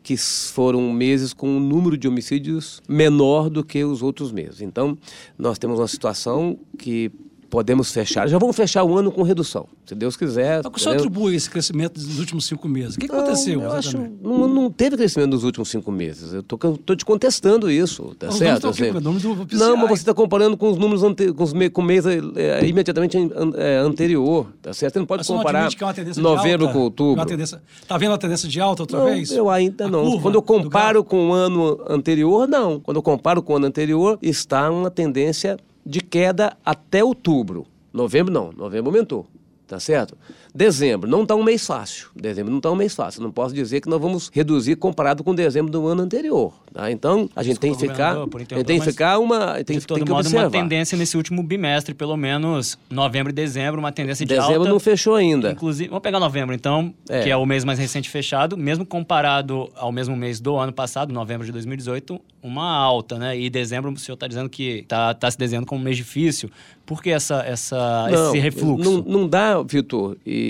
[0.05, 4.61] que foram meses com um número de homicídios menor do que os outros meses.
[4.61, 4.97] Então,
[5.38, 7.11] nós temos uma situação que
[7.53, 8.27] podemos fechar.
[8.27, 10.67] Já vamos fechar o ano com redução, se Deus quiser.
[10.67, 12.97] O que o senhor atribui esse crescimento dos últimos cinco meses?
[12.97, 13.61] O que, que aconteceu?
[13.61, 16.33] Não, eu acho, não, não teve crescimento nos últimos cinco meses.
[16.33, 18.69] Eu tô te contestando isso, tá Os certo?
[18.69, 21.53] aqui, Assim, número do não, mas você está comparando com os números ante, com, os
[21.53, 24.95] me, com o mês é, imediatamente an- é, anterior, tá certo?
[24.95, 26.79] Você não pode Mas não comparar é uma tendência de novembro alta?
[26.79, 27.15] com outubro.
[27.21, 29.31] Uma tendência, tá vendo a tendência de alta outra Não, vez?
[29.31, 30.19] eu ainda A não.
[30.23, 32.81] Quando eu comparo com o ano anterior, não.
[32.81, 37.66] Quando eu comparo com o ano anterior, está uma tendência de queda até outubro.
[37.92, 39.27] Novembro não, novembro aumentou.
[39.66, 40.18] Tá certo?
[40.55, 42.09] Dezembro não está um mês fácil.
[42.15, 43.23] Dezembro não está um mês fácil.
[43.23, 46.53] Não posso dizer que nós vamos reduzir comparado com dezembro do ano anterior.
[46.73, 46.91] Tá?
[46.91, 48.38] Então, a gente tem que Desculpa, ficar.
[48.57, 49.65] gente tem que ficar uma.
[49.65, 50.45] Tem, de todo tem que modo, observar.
[50.45, 54.69] uma tendência nesse último bimestre, pelo menos novembro e dezembro, uma tendência de Dezembro alta.
[54.71, 55.53] não fechou ainda.
[55.53, 57.23] Inclusive, vamos pegar novembro, então, É.
[57.23, 61.12] que é o mês mais recente fechado, mesmo comparado ao mesmo mês do ano passado,
[61.15, 63.38] novembro de 2018, uma alta, né?
[63.38, 66.51] E dezembro, o senhor está dizendo que está tá se desenhando como um mês difícil.
[66.85, 68.91] Por que essa, essa, Não, esse refluxo?
[68.91, 69.62] Não, não dá.
[69.62, 70.42] Vitor e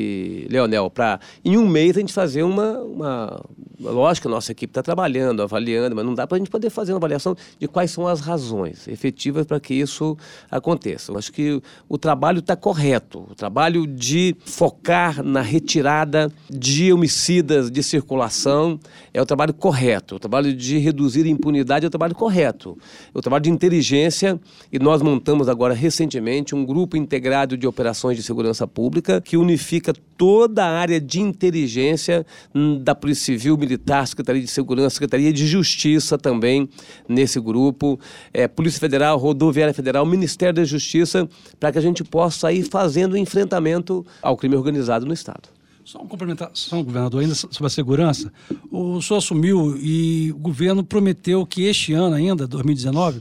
[0.50, 3.42] Leonel, para em um mês a gente fazer uma, uma
[3.90, 6.92] lógico a nossa equipe está trabalhando, avaliando, mas não dá para a gente poder fazer
[6.92, 10.16] uma avaliação de quais são as razões efetivas para que isso
[10.50, 11.10] aconteça.
[11.10, 17.70] Eu acho que o trabalho está correto, o trabalho de focar na retirada de homicidas
[17.70, 18.78] de circulação
[19.12, 22.78] é o trabalho correto, o trabalho de reduzir a impunidade é o trabalho correto,
[23.12, 28.22] o trabalho de inteligência e nós montamos agora recentemente um grupo integrado de operações de
[28.22, 29.81] segurança pública que unifica
[30.16, 32.24] toda a área de inteligência
[32.80, 36.68] da Polícia Civil, Militar, Secretaria de Segurança, Secretaria de Justiça também
[37.08, 37.98] nesse grupo,
[38.32, 43.16] é, Polícia Federal, Rodoviária Federal, Ministério da Justiça, para que a gente possa ir fazendo
[43.16, 45.48] enfrentamento ao crime organizado no Estado.
[45.84, 48.32] Só uma complementação, governador, ainda sobre a segurança.
[48.70, 53.20] O senhor assumiu e o governo prometeu que este ano ainda, 2019,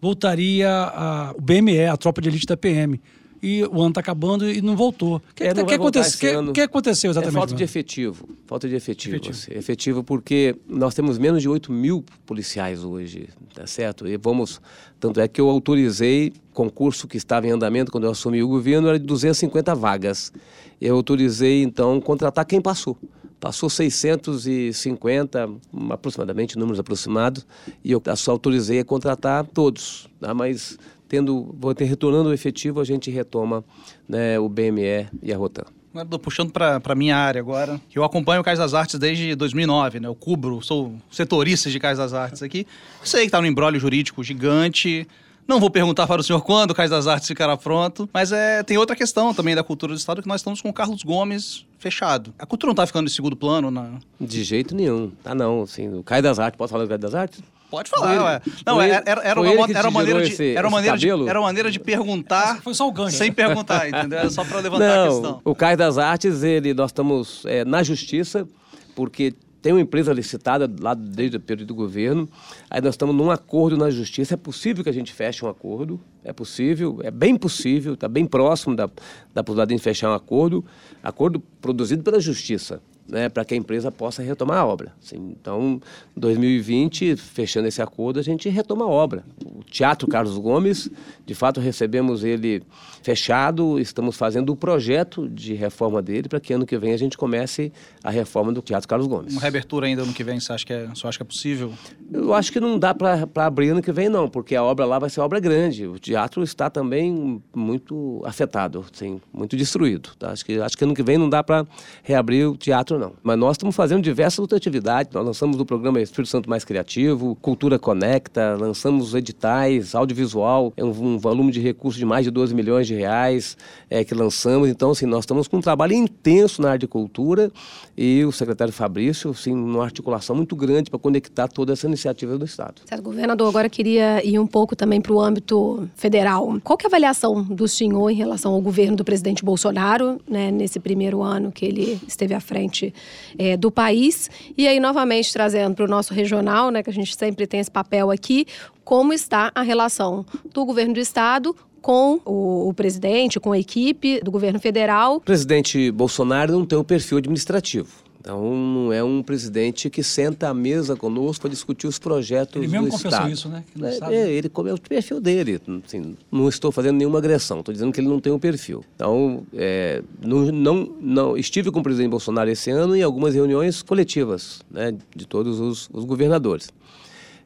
[0.00, 2.98] voltaria a, o BME, a tropa de elite da PM
[3.42, 5.16] e o ano está acabando e não voltou.
[5.16, 6.52] O que, É, que, aconte- que- ano.
[6.52, 7.36] que aconteceu exatamente?
[7.36, 8.28] É falta de efetivo.
[8.46, 9.16] Falta de efetivo.
[9.16, 9.36] Efetivo.
[9.36, 9.52] assim.
[9.54, 14.06] Efetivo porque nós temos menos de 8 mil policiais hoje, tá certo?
[14.06, 14.60] E vamos.
[14.98, 18.88] Tanto é que eu autorizei concurso que estava em andamento quando eu assumi o governo,
[18.88, 20.32] era de 250 vagas.
[20.80, 22.98] Eu autorizei, então, contratar quem passou.
[23.38, 27.46] Passou 650, um, aproximadamente, números aproximados,
[27.82, 30.08] e eu só autorizei a contratar todos.
[30.20, 30.34] Tá?
[30.34, 30.78] Mas
[31.10, 33.64] tendo, vou ter retornando o efetivo, a gente retoma
[34.08, 35.64] né, o BME e a Rotan.
[36.08, 37.80] Tô puxando pra, pra minha área agora.
[37.92, 40.06] Eu acompanho o Cais das Artes desde 2009, né?
[40.06, 42.64] Eu cubro, sou setorista de Cais das Artes aqui.
[43.02, 45.04] Sei que tá no embrólio jurídico gigante.
[45.48, 48.62] Não vou perguntar para o senhor quando o Cais das Artes ficará pronto, mas é,
[48.62, 51.66] tem outra questão também da cultura do Estado que nós estamos com o Carlos Gomes
[51.76, 52.32] fechado.
[52.38, 53.68] A cultura não tá ficando em segundo plano?
[53.68, 53.98] Na...
[54.20, 55.10] De jeito nenhum.
[55.24, 57.42] Tá não, assim, o Caio das Artes, posso falar do Caio das Artes?
[57.70, 58.40] Pode falar, ele- ué.
[58.66, 61.08] Não, ele- era, era, era uma, era uma maneira de, esse- era uma maneira de,
[61.08, 63.16] era uma maneira de perguntar Foi só o gancho.
[63.16, 64.18] sem perguntar, entendeu?
[64.18, 65.40] Era só para levantar a Não, questão.
[65.44, 68.46] o Caio das Artes, ele, nós estamos é, na justiça,
[68.94, 72.26] porque tem uma empresa licitada lá desde o período do governo,
[72.70, 76.00] aí nós estamos num acordo na justiça, é possível que a gente feche um acordo,
[76.24, 78.88] é possível, é bem possível, está bem próximo da,
[79.34, 80.64] da possibilidade de fechar um acordo,
[81.02, 82.80] acordo produzido pela justiça.
[83.10, 84.92] Né, para que a empresa possa retomar a obra.
[85.02, 85.80] Assim, então,
[86.16, 89.24] 2020, fechando esse acordo, a gente retoma a obra.
[89.44, 90.88] O Teatro Carlos Gomes,
[91.26, 92.62] de fato, recebemos ele
[93.02, 97.16] fechado, estamos fazendo o projeto de reforma dele para que ano que vem a gente
[97.16, 97.72] comece
[98.04, 99.32] a reforma do Teatro Carlos Gomes.
[99.32, 101.72] Uma reabertura ainda ano que vem, você acha que é, você acha que é possível?
[102.12, 104.98] Eu acho que não dá para abrir ano que vem, não, porque a obra lá
[104.98, 105.86] vai ser obra grande.
[105.86, 110.10] O teatro está também muito afetado, assim, muito destruído.
[110.18, 110.30] tá?
[110.30, 111.66] Acho, que, acho que ano que vem não dá para
[112.02, 113.14] reabrir o teatro, não.
[113.22, 115.12] Mas nós estamos fazendo diversas outras atividades.
[115.12, 120.90] Nós lançamos o programa Espírito Santo Mais Criativo, Cultura Conecta, lançamos editais, audiovisual, é um,
[120.90, 123.56] um volume de recursos de mais de 12 milhões de reais
[123.88, 124.68] é, que lançamos.
[124.68, 127.50] Então, assim, nós estamos com um trabalho intenso na área de cultura
[127.96, 132.44] e o secretário Fabrício, assim, numa articulação muito grande para conectar toda essa iniciativa do
[132.44, 132.82] Estado.
[132.84, 136.56] Certo, governador, agora queria ir um pouco também para o âmbito federal.
[136.62, 140.50] Qual que é a avaliação do senhor em relação ao governo do presidente Bolsonaro, né,
[140.50, 142.89] nesse primeiro ano que ele esteve à frente
[143.38, 144.30] eh, do país?
[144.56, 147.70] E aí, novamente, trazendo para o nosso regional, né, que a gente sempre tem esse
[147.70, 148.46] papel aqui,
[148.84, 154.20] como está a relação do governo do Estado com o, o presidente, com a equipe
[154.20, 155.16] do governo federal?
[155.16, 158.09] O presidente Bolsonaro não tem um perfil administrativo.
[158.20, 162.68] Então, não é um presidente que senta à mesa conosco para discutir os projetos Ele
[162.68, 163.30] mesmo do confessou Estado.
[163.32, 163.64] isso, né?
[163.72, 164.14] Que não É, sabe.
[164.14, 165.58] é, ele come é o perfil dele.
[165.86, 168.84] Assim, não estou fazendo nenhuma agressão, estou dizendo que ele não tem um perfil.
[168.94, 173.80] Então, é, não, não, não- estive com o presidente Bolsonaro esse ano em algumas reuniões
[173.80, 176.68] coletivas né, de todos os, os governadores.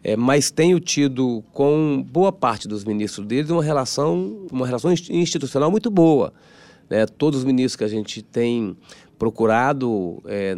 [0.02, 5.08] É, mas tenho tido com boa parte dos ministros deles uma relação, uma relação inst-
[5.08, 6.32] institucional muito boa.
[6.88, 7.06] Né?
[7.06, 8.76] Todos os ministros que a gente tem
[9.18, 10.54] procurado é,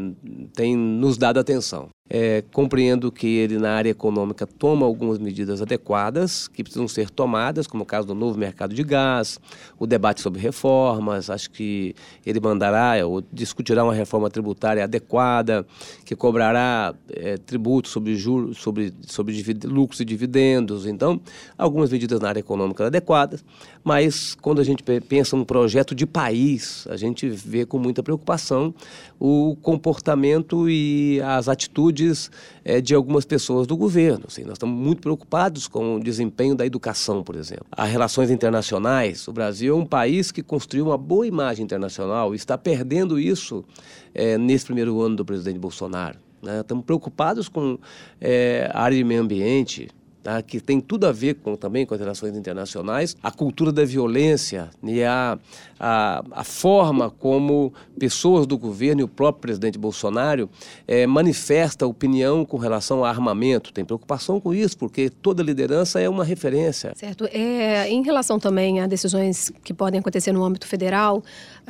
[0.54, 1.88] têm nos dado atenção.
[2.08, 7.66] É, compreendo que ele, na área econômica, toma algumas medidas adequadas que precisam ser tomadas,
[7.66, 9.40] como o caso do novo mercado de gás,
[9.76, 11.28] o debate sobre reformas.
[11.28, 15.66] Acho que ele mandará ou discutirá uma reforma tributária adequada,
[16.04, 19.34] que cobrará é, tributos sobre juros, sobre, sobre
[19.64, 20.86] lucros e dividendos.
[20.86, 21.20] Então,
[21.58, 23.44] algumas medidas na área econômica adequadas,
[23.86, 28.02] mas quando a gente pe- pensa num projeto de país, a gente vê com muita
[28.02, 28.74] preocupação
[29.16, 32.28] o comportamento e as atitudes
[32.64, 34.24] eh, de algumas pessoas do governo.
[34.26, 34.42] assim.
[34.42, 37.64] nós estamos muito preocupados com o desempenho da educação, por exemplo.
[37.70, 42.36] As relações internacionais, o Brasil é um país que construiu uma boa imagem internacional e
[42.36, 43.64] está perdendo isso
[44.12, 46.18] eh, nesse primeiro ano do presidente Bolsonaro.
[46.42, 46.58] né?
[46.60, 47.78] Estamos preocupados com
[48.20, 49.88] eh, a área de meio ambiente,
[50.26, 50.42] tá?
[50.42, 54.68] que tem tudo a ver com, também com as relações internacionais, a cultura da violência
[54.82, 55.38] e a,
[55.78, 60.50] a, a forma como pessoas do governo e o próprio presidente Bolsonaro
[60.88, 63.72] é, manifesta opinião com relação a armamento.
[63.72, 66.92] Tem preocupação com isso, porque toda liderança é uma referência.
[66.96, 67.28] Certo.
[67.30, 71.22] É, em relação também a decisões que podem acontecer no âmbito federal,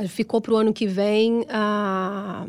[0.08, 2.46] ficou para o ano que vem a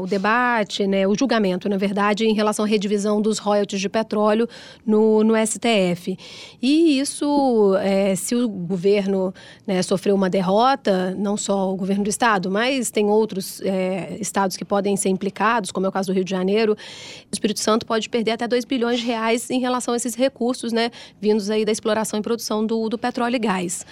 [0.00, 4.48] o debate, né, o julgamento, na verdade, em relação à redivisão dos royalties de petróleo
[4.84, 6.18] no, no STF.
[6.60, 9.32] E isso, é, se o governo
[9.66, 14.56] né, sofreu uma derrota, não só o governo do estado, mas tem outros é, estados
[14.56, 16.76] que podem ser implicados, como é o caso do Rio de Janeiro, o
[17.32, 20.90] Espírito Santo pode perder até 2 bilhões de reais em relação a esses recursos, né,
[21.20, 23.86] vindos aí da exploração e produção do, do petróleo e gás.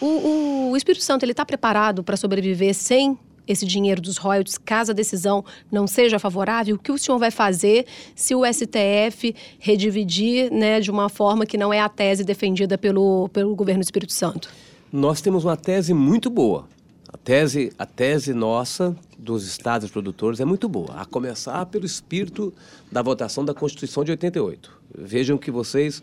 [0.00, 3.18] O, o, o Espírito Santo ele está preparado para sobreviver sem
[3.50, 7.30] esse dinheiro dos royalties, caso a decisão não seja favorável, o que o senhor vai
[7.30, 12.78] fazer se o STF redividir né, de uma forma que não é a tese defendida
[12.78, 14.48] pelo, pelo governo do Espírito Santo?
[14.92, 16.68] Nós temos uma tese muito boa.
[17.12, 22.54] A tese, a tese nossa dos estados produtores é muito boa, a começar pelo espírito
[22.90, 24.70] da votação da Constituição de 88.
[24.96, 26.02] Vejam que vocês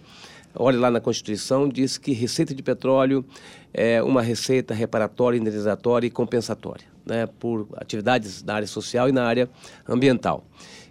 [0.59, 3.23] Olhe lá na Constituição, diz que receita de petróleo
[3.73, 9.23] é uma receita reparatória, indenizatória e compensatória, né, por atividades na área social e na
[9.23, 9.47] área
[9.87, 10.43] ambiental.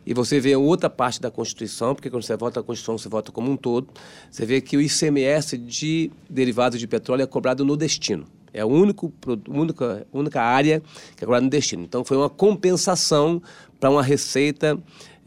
[0.06, 3.32] E você vê outra parte da Constituição, porque quando você vota a Constituição, você vota
[3.32, 3.88] como um todo,
[4.30, 8.24] você vê que o ICMS de derivados de petróleo é cobrado no destino.
[8.56, 9.12] É a único,
[9.48, 10.82] única, única área
[11.14, 11.84] que é cobrada no destino.
[11.84, 13.42] Então, foi uma compensação
[13.78, 14.78] para uma receita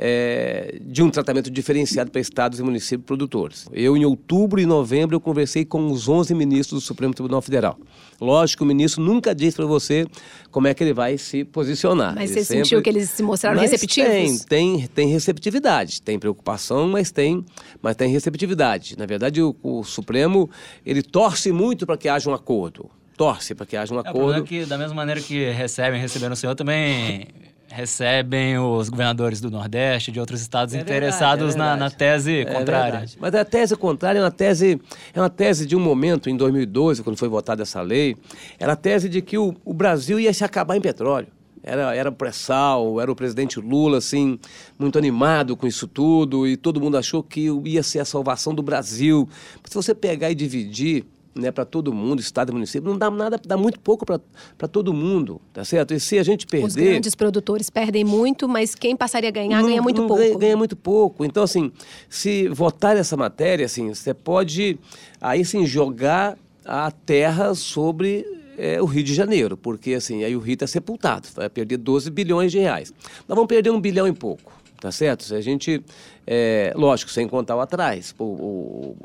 [0.02, 3.68] é, de um tratamento diferenciado para estados e municípios produtores.
[3.74, 7.78] Eu, em outubro e novembro, eu conversei com os 11 ministros do Supremo Tribunal Federal.
[8.20, 10.08] Lógico, o ministro nunca disse para você
[10.52, 12.16] como é que ele vai se posicionar.
[12.16, 12.64] Mas ele você sempre...
[12.64, 14.10] sentiu que eles se mostraram mas receptivos?
[14.10, 16.02] Tem, tem, tem receptividade.
[16.02, 17.44] Tem preocupação, mas tem,
[17.82, 18.98] mas tem receptividade.
[18.98, 20.50] Na verdade, o, o Supremo,
[20.86, 22.90] ele torce muito para que haja um acordo
[23.20, 24.40] torce para que haja um é, acordo.
[24.40, 27.28] É, que, da mesma maneira que recebem, receberam o senhor, também
[27.68, 32.40] recebem os governadores do Nordeste, de outros estados é interessados verdade, é na, na, tese
[32.40, 32.92] é contrária.
[32.92, 33.18] Verdade.
[33.20, 34.80] Mas a tese contrária é uma tese,
[35.14, 38.16] é uma tese de um momento, em 2012, quando foi votada essa lei,
[38.58, 41.28] era a tese de que o, o Brasil ia se acabar em petróleo.
[41.62, 44.40] Era, era pré-sal, era o presidente Lula, assim,
[44.80, 48.64] muito animado com isso tudo, e todo mundo achou que ia ser a salvação do
[48.64, 49.28] Brasil.
[49.66, 51.06] Se você pegar e dividir
[51.36, 54.94] né, para todo mundo, estado e município, não dá nada, dá muito pouco para todo
[54.94, 55.94] mundo, tá certo?
[55.94, 56.68] E se a gente perder...
[56.68, 60.22] Os grandes produtores perdem muito, mas quem passaria a ganhar não, ganha muito pouco.
[60.22, 61.26] Ganha, ganha, muito pouco.
[61.26, 61.72] Então, assim,
[62.10, 64.80] se votar essa matéria, assim, você pode,
[65.22, 68.26] aí sim, jogar a terra sobre
[68.58, 72.12] é, o Rio de Janeiro, porque, assim, aí o Rio está sepultado, vai perder 12
[72.12, 72.94] bilhões de reais.
[73.28, 75.24] Nós vamos perder um bilhão e pouco tá certo?
[75.24, 75.84] Se a gente,
[76.26, 78.98] é, lógico, sem contar o atrás, o, o,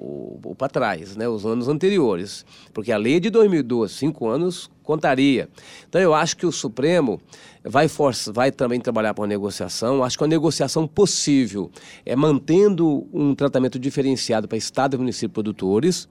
[0.45, 4.29] o, o para trás, né, os anos anteriores, porque a lei é de 2012, cinco
[4.29, 5.49] anos, contaria.
[5.89, 7.21] Então eu acho que o Supremo
[7.65, 11.71] vai, força, vai também trabalhar para uma negociação, acho que uma negociação possível.
[12.07, 16.09] É mantendo um tratamento diferenciado para Estado e município produtores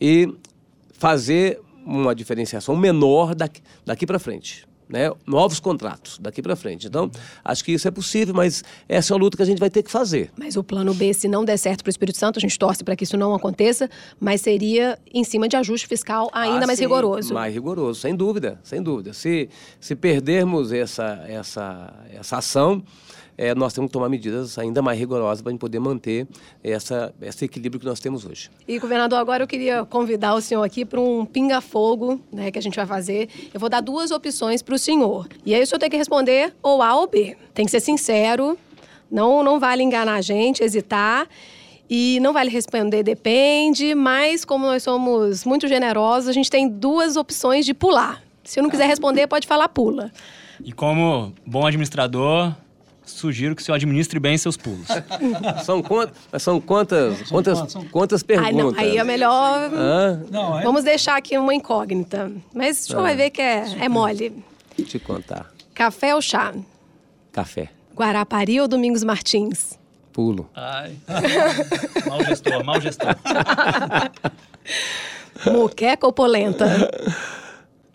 [0.00, 0.34] e
[0.92, 6.86] fazer uma diferenciação menor daqui, daqui para frente né, novos contratos daqui para frente.
[6.86, 7.10] Então,
[7.44, 9.82] acho que isso é possível, mas essa é uma luta que a gente vai ter
[9.82, 10.30] que fazer.
[10.38, 12.84] Mas o plano B, se não der certo para o Espírito Santo, a gente torce
[12.84, 13.88] para que isso não aconteça,
[14.20, 17.34] mas seria em cima de ajuste fiscal ainda ah, mais sim, rigoroso.
[17.34, 19.12] Mais rigoroso, sem dúvida, sem dúvida.
[19.12, 19.48] Se,
[19.80, 22.82] se perdermos essa, essa, essa ação,
[23.36, 26.26] é, nós temos que tomar medidas ainda mais rigorosas para a gente poder manter
[26.62, 28.50] essa, esse equilíbrio que nós temos hoje.
[28.66, 32.62] E, governador, agora eu queria convidar o senhor aqui para um pinga-fogo né, que a
[32.62, 33.28] gente vai fazer.
[33.52, 35.28] Eu vou dar duas opções para o senhor.
[35.44, 37.36] E aí o senhor tem que responder ou A ou B.
[37.52, 38.58] Tem que ser sincero,
[39.10, 41.28] não, não vale enganar a gente, hesitar.
[41.88, 47.14] E não vale responder depende, mas como nós somos muito generosos, a gente tem duas
[47.16, 48.22] opções de pular.
[48.42, 50.10] Se eu não quiser responder, pode falar pula.
[50.64, 52.54] E como bom administrador,
[53.04, 54.86] sugiro que o senhor administre bem seus pulos.
[55.64, 58.54] são, quant, são quantas, são quantas, quantas, quantas perguntas?
[58.54, 59.70] não, aí é melhor...
[60.30, 60.62] Não, é...
[60.62, 62.30] Vamos deixar aqui uma incógnita.
[62.52, 63.02] Mas o senhor ah.
[63.02, 64.32] vai ver que é, é mole.
[64.76, 65.52] Te contar.
[65.74, 66.52] Café ou chá?
[67.32, 67.70] Café.
[67.94, 69.78] Guarapari ou Domingos Martins?
[70.12, 70.48] Pulo.
[70.54, 70.96] Ai.
[72.08, 73.16] mal gestor, mal gestor.
[75.50, 76.66] Muqueca ou polenta?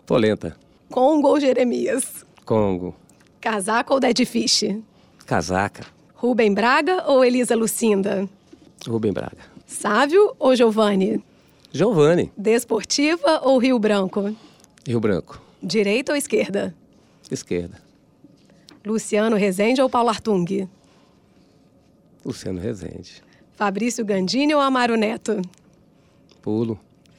[0.06, 0.56] Polenta.
[0.90, 2.24] Congo ou Jeremias?
[2.44, 2.94] Congo.
[3.40, 4.64] Casaca ou Dead Fish?
[5.30, 5.86] Casaca.
[6.16, 8.28] Rubem Braga ou Elisa Lucinda?
[8.84, 9.38] Rubem Braga.
[9.64, 11.22] Sávio ou Giovanni?
[11.70, 12.32] Giovanni.
[12.36, 14.34] Desportiva ou Rio Branco?
[14.84, 15.40] Rio Branco.
[15.62, 16.74] Direita ou esquerda?
[17.30, 17.80] Esquerda.
[18.84, 20.68] Luciano Rezende ou Paulo Artung?
[22.24, 23.22] Luciano Rezende.
[23.52, 25.40] Fabrício Gandini ou Amaro Neto?
[26.42, 26.76] Pulo.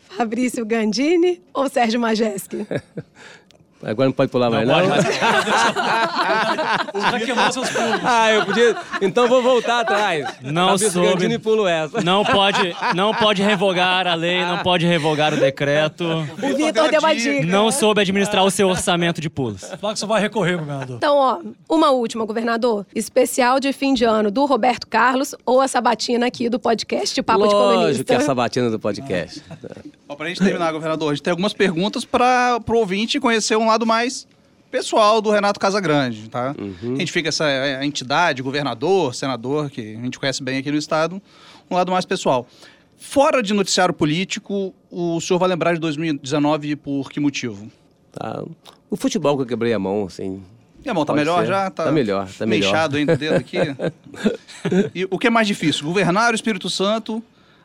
[0.09, 2.67] Fabrício Gandini ou Sérgio Majeschi?
[3.83, 4.75] Agora não pode pular mais, não?
[7.19, 7.99] queimar seus pulos.
[8.03, 8.75] ah, eu podia.
[9.01, 10.25] Então vou voltar atrás.
[10.41, 11.13] Não Fabrício soube.
[11.13, 12.01] Gandini pulo essa.
[12.01, 16.03] Não pode, não pode revogar a lei, não pode revogar o decreto.
[16.05, 17.45] O Vitor deu uma dica.
[17.45, 19.61] Não soube administrar o seu orçamento de pulos.
[19.79, 20.97] Fala que você vai recorrer, governador.
[20.97, 22.85] Então, ó, uma última, governador.
[22.93, 27.47] Especial de fim de ano do Roberto Carlos ou a sabatina aqui do podcast Papo
[27.47, 28.03] de Lógico Colunista?
[28.03, 29.41] que é a sabatina do podcast.
[30.07, 33.70] Ó, pra gente terminar, governador, a gente tem algumas perguntas para pro ouvinte conhecer um
[33.71, 34.27] lado mais
[34.69, 36.55] pessoal do Renato Casagrande, tá?
[36.57, 36.95] Uhum.
[36.95, 40.77] A gente fica essa é, entidade, governador, senador, que a gente conhece bem aqui no
[40.77, 41.21] estado,
[41.69, 42.47] um lado mais pessoal.
[42.97, 47.69] Fora de noticiário político, o senhor vai lembrar de 2019 por que motivo?
[48.11, 48.43] Tá.
[48.89, 50.41] O futebol que eu quebrei a mão, assim.
[50.83, 51.47] E a mão tá melhor ser.
[51.47, 51.69] já?
[51.69, 52.71] Tá melhor, tá melhor.
[52.71, 53.57] Mexado ainda o dedo aqui.
[54.95, 55.85] e o que é mais difícil?
[55.85, 57.23] Governar o Espírito Santo,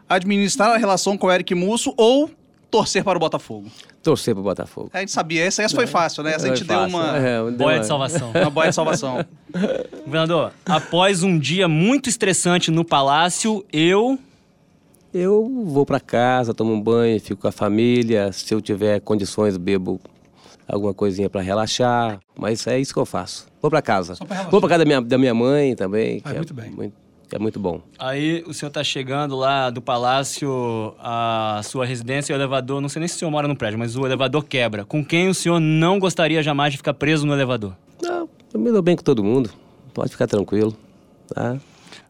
[0.09, 2.31] administrar a relação com o Eric Musso ou
[2.71, 3.69] torcer para o Botafogo?
[4.03, 4.91] Torcer pro Botafogo.
[4.93, 6.35] A gente sabia, essa, essa foi fácil, né?
[6.35, 6.97] Essa a gente deu fácil.
[6.97, 8.31] uma, É, deu Boia uma- de salvação.
[8.31, 9.25] uma boia de salvação.
[10.05, 14.19] Governador, após um dia muito estressante no palácio, eu.
[15.15, 18.31] Eu vou pra casa, tomo um banho, fico com a família.
[18.33, 19.99] Se eu tiver condições, bebo
[20.69, 22.19] alguma coisinha pra relaxar.
[22.39, 23.47] Mas é isso que eu faço.
[23.63, 24.15] Vou pra casa.
[24.15, 24.51] Só pra relaxar.
[24.51, 26.21] Vou pra casa da minha, da minha mãe também.
[26.21, 26.67] Faz que muito bem.
[26.67, 26.99] É muito, que
[27.33, 27.81] é muito bom.
[27.99, 32.89] Aí o senhor tá chegando lá do palácio à sua residência e o elevador, não
[32.89, 34.85] sei nem se o senhor mora no prédio, mas o elevador quebra.
[34.85, 37.75] Com quem o senhor não gostaria jamais de ficar preso no elevador?
[38.03, 39.51] Não, eu me dou bem com todo mundo.
[39.93, 40.77] Pode ficar tranquilo.
[41.35, 41.57] Tá?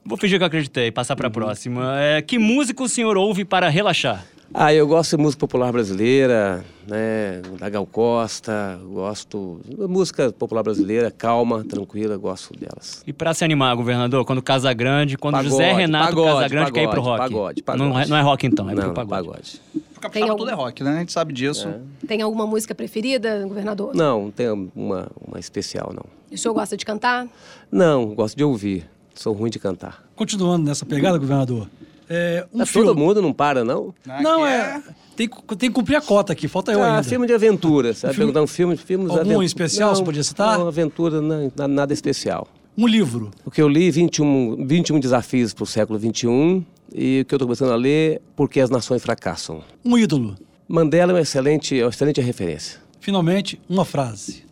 [0.04, 1.98] Vou fingir que eu acreditei, passar pra próxima.
[1.98, 4.24] É, que música o senhor ouve para relaxar?
[4.54, 7.42] Ah, eu gosto de música popular brasileira, né?
[7.58, 13.02] Da Gal Costa, gosto música popular brasileira, calma, tranquila, gosto delas.
[13.06, 16.84] E pra se animar, governador, quando Casa Grande, quando Pagode, José Renato pagode, Casagrande quer
[16.84, 17.18] ir pro rock.
[17.18, 17.88] pagode, pagode.
[17.90, 19.26] Não, é- não é rock então, é Não, pro pagode.
[19.26, 19.60] pagode.
[19.96, 20.90] O capixaba algum- tudo é rock, né?
[20.96, 21.68] A gente sabe disso.
[22.06, 23.94] Tem alguma música preferida, governador?
[23.94, 26.04] Não, não tem uma, uma especial, não.
[26.32, 27.26] O senhor gosta de cantar?
[27.70, 28.88] Não, gosto de ouvir.
[29.14, 30.04] Sou ruim de cantar.
[30.14, 31.66] Continuando nessa pegada, governador.
[32.08, 32.86] É, um Mas filme.
[32.88, 33.92] todo mundo não para, não?
[34.20, 34.80] Não, é.
[35.16, 37.02] Tem, que- tem que cumprir a cota aqui, falta eu Ah, ainda.
[37.02, 38.14] filme de aventura, sabe?
[38.14, 39.44] filme- Perguntar um filme, filmes de Algum aventura.
[39.46, 40.58] especial não, você podia citar?
[40.58, 42.46] Não, aventura, não, na- nada especial.
[42.78, 43.30] Um livro.
[43.44, 47.36] O que eu li, 21, 21 desafios para o século XXI, e o que eu
[47.36, 49.62] estou começando a ler, Porque as Nações Fracassam.
[49.84, 50.36] Um ídolo.
[50.68, 52.78] Mandela é uma excelente, é uma excelente referência.
[53.00, 54.44] Finalmente, uma frase.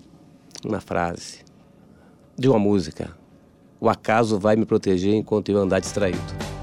[0.64, 1.40] Uma frase
[2.38, 3.10] de uma música.
[3.78, 6.53] O acaso vai me proteger enquanto eu andar distraído.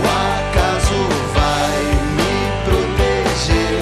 [0.00, 0.94] O acaso
[1.34, 1.80] vai
[2.16, 2.32] me
[2.64, 3.80] proteger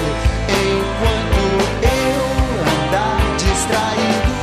[0.49, 1.41] enquanto
[1.83, 4.39] eu andar distraído.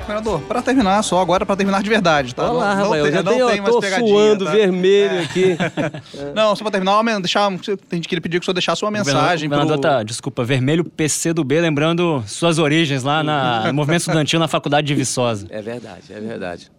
[0.00, 2.44] Governador, pra terminar, só agora pra terminar de verdade, tá?
[2.44, 4.08] Olha lá, não, não rapaz, eu tem, já não tenho, tem eu mais tô pegadinha,
[4.08, 4.50] suando tá?
[4.50, 5.56] vermelho aqui.
[6.34, 8.90] Não, só pra terminar, deixar, tem gente que ele pediu que o senhor deixasse uma
[8.90, 9.90] mensagem O governador pro...
[9.90, 14.48] tá, desculpa, vermelho PC do B, lembrando suas origens lá na, no movimento estudantil na
[14.48, 15.46] faculdade de Viçosa.
[15.50, 16.70] É verdade, é verdade.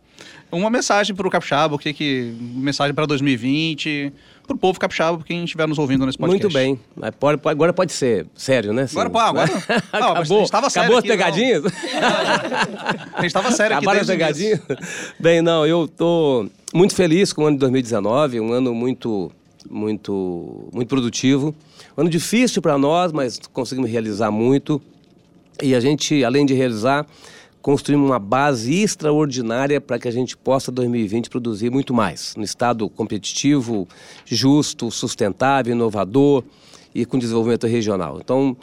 [0.52, 2.34] Uma mensagem pro capixaba, o que que...
[2.39, 4.12] Mensagem pra 2020,
[4.47, 6.43] pro povo capixaba, quem estiver nos ouvindo nesse podcast.
[6.43, 6.80] Muito bem.
[7.45, 8.88] Agora pode ser sério, né?
[8.91, 9.14] Agora, Sim.
[9.14, 9.52] pô, agora...
[9.93, 11.02] Não, acabou, acabou as não.
[11.02, 11.64] pegadinhas?
[13.14, 14.60] A gente tava sério aqui Acabaram as o pegadinhas?
[15.20, 19.32] Bem, não, eu tô muito feliz com o ano de 2019, um ano muito,
[19.70, 21.54] muito, muito produtivo.
[21.97, 24.82] Um ano difícil para nós, mas conseguimos realizar muito.
[25.62, 27.06] E a gente, além de realizar,
[27.62, 32.34] construímos uma base extraordinária para que a gente possa, em 2020, produzir muito mais.
[32.38, 33.88] Um Estado competitivo,
[34.26, 36.43] justo, sustentável, inovador
[36.93, 38.20] e com desenvolvimento regional.
[38.20, 38.55] Então,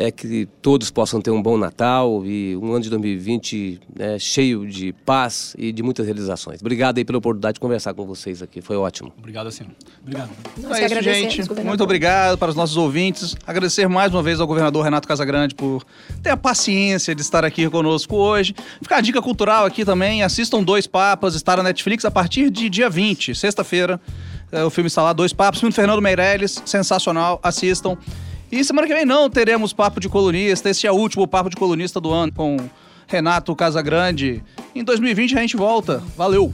[0.00, 4.64] é que todos possam ter um bom Natal e um ano de 2020 né, cheio
[4.64, 6.60] de paz e de muitas realizações.
[6.60, 9.12] Obrigado aí pela oportunidade de conversar com vocês aqui, foi ótimo.
[9.18, 9.72] Obrigado, senhor.
[10.00, 10.30] Obrigado.
[10.62, 11.64] Nós É que isso, gente.
[11.64, 13.34] Muito obrigado para os nossos ouvintes.
[13.44, 15.84] Agradecer mais uma vez ao governador Renato Casagrande por
[16.22, 18.54] ter a paciência de estar aqui conosco hoje.
[18.80, 20.22] Ficar a dica cultural aqui também.
[20.22, 24.00] Assistam Dois Papas, está na Netflix a partir de dia 20, sexta-feira.
[24.52, 25.58] É, O filme está lá, Dois Papas.
[25.58, 27.40] Filme do Fernando Meirelles, sensacional.
[27.42, 27.98] Assistam.
[28.50, 30.70] E semana que vem não teremos Papo de Colunista.
[30.70, 32.56] Esse é o último Papo de Colunista do ano com
[33.06, 34.42] Renato Casagrande.
[34.74, 36.02] Em 2020 a gente volta.
[36.16, 36.50] Valeu!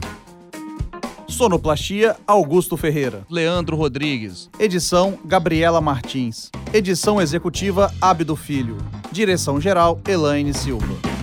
[1.27, 3.25] Sonoplastia Augusto Ferreira.
[3.29, 4.49] Leandro Rodrigues.
[4.59, 6.51] Edição Gabriela Martins.
[6.73, 8.77] Edição executiva Abdo Filho.
[9.11, 11.14] Direção geral Elaine Silva.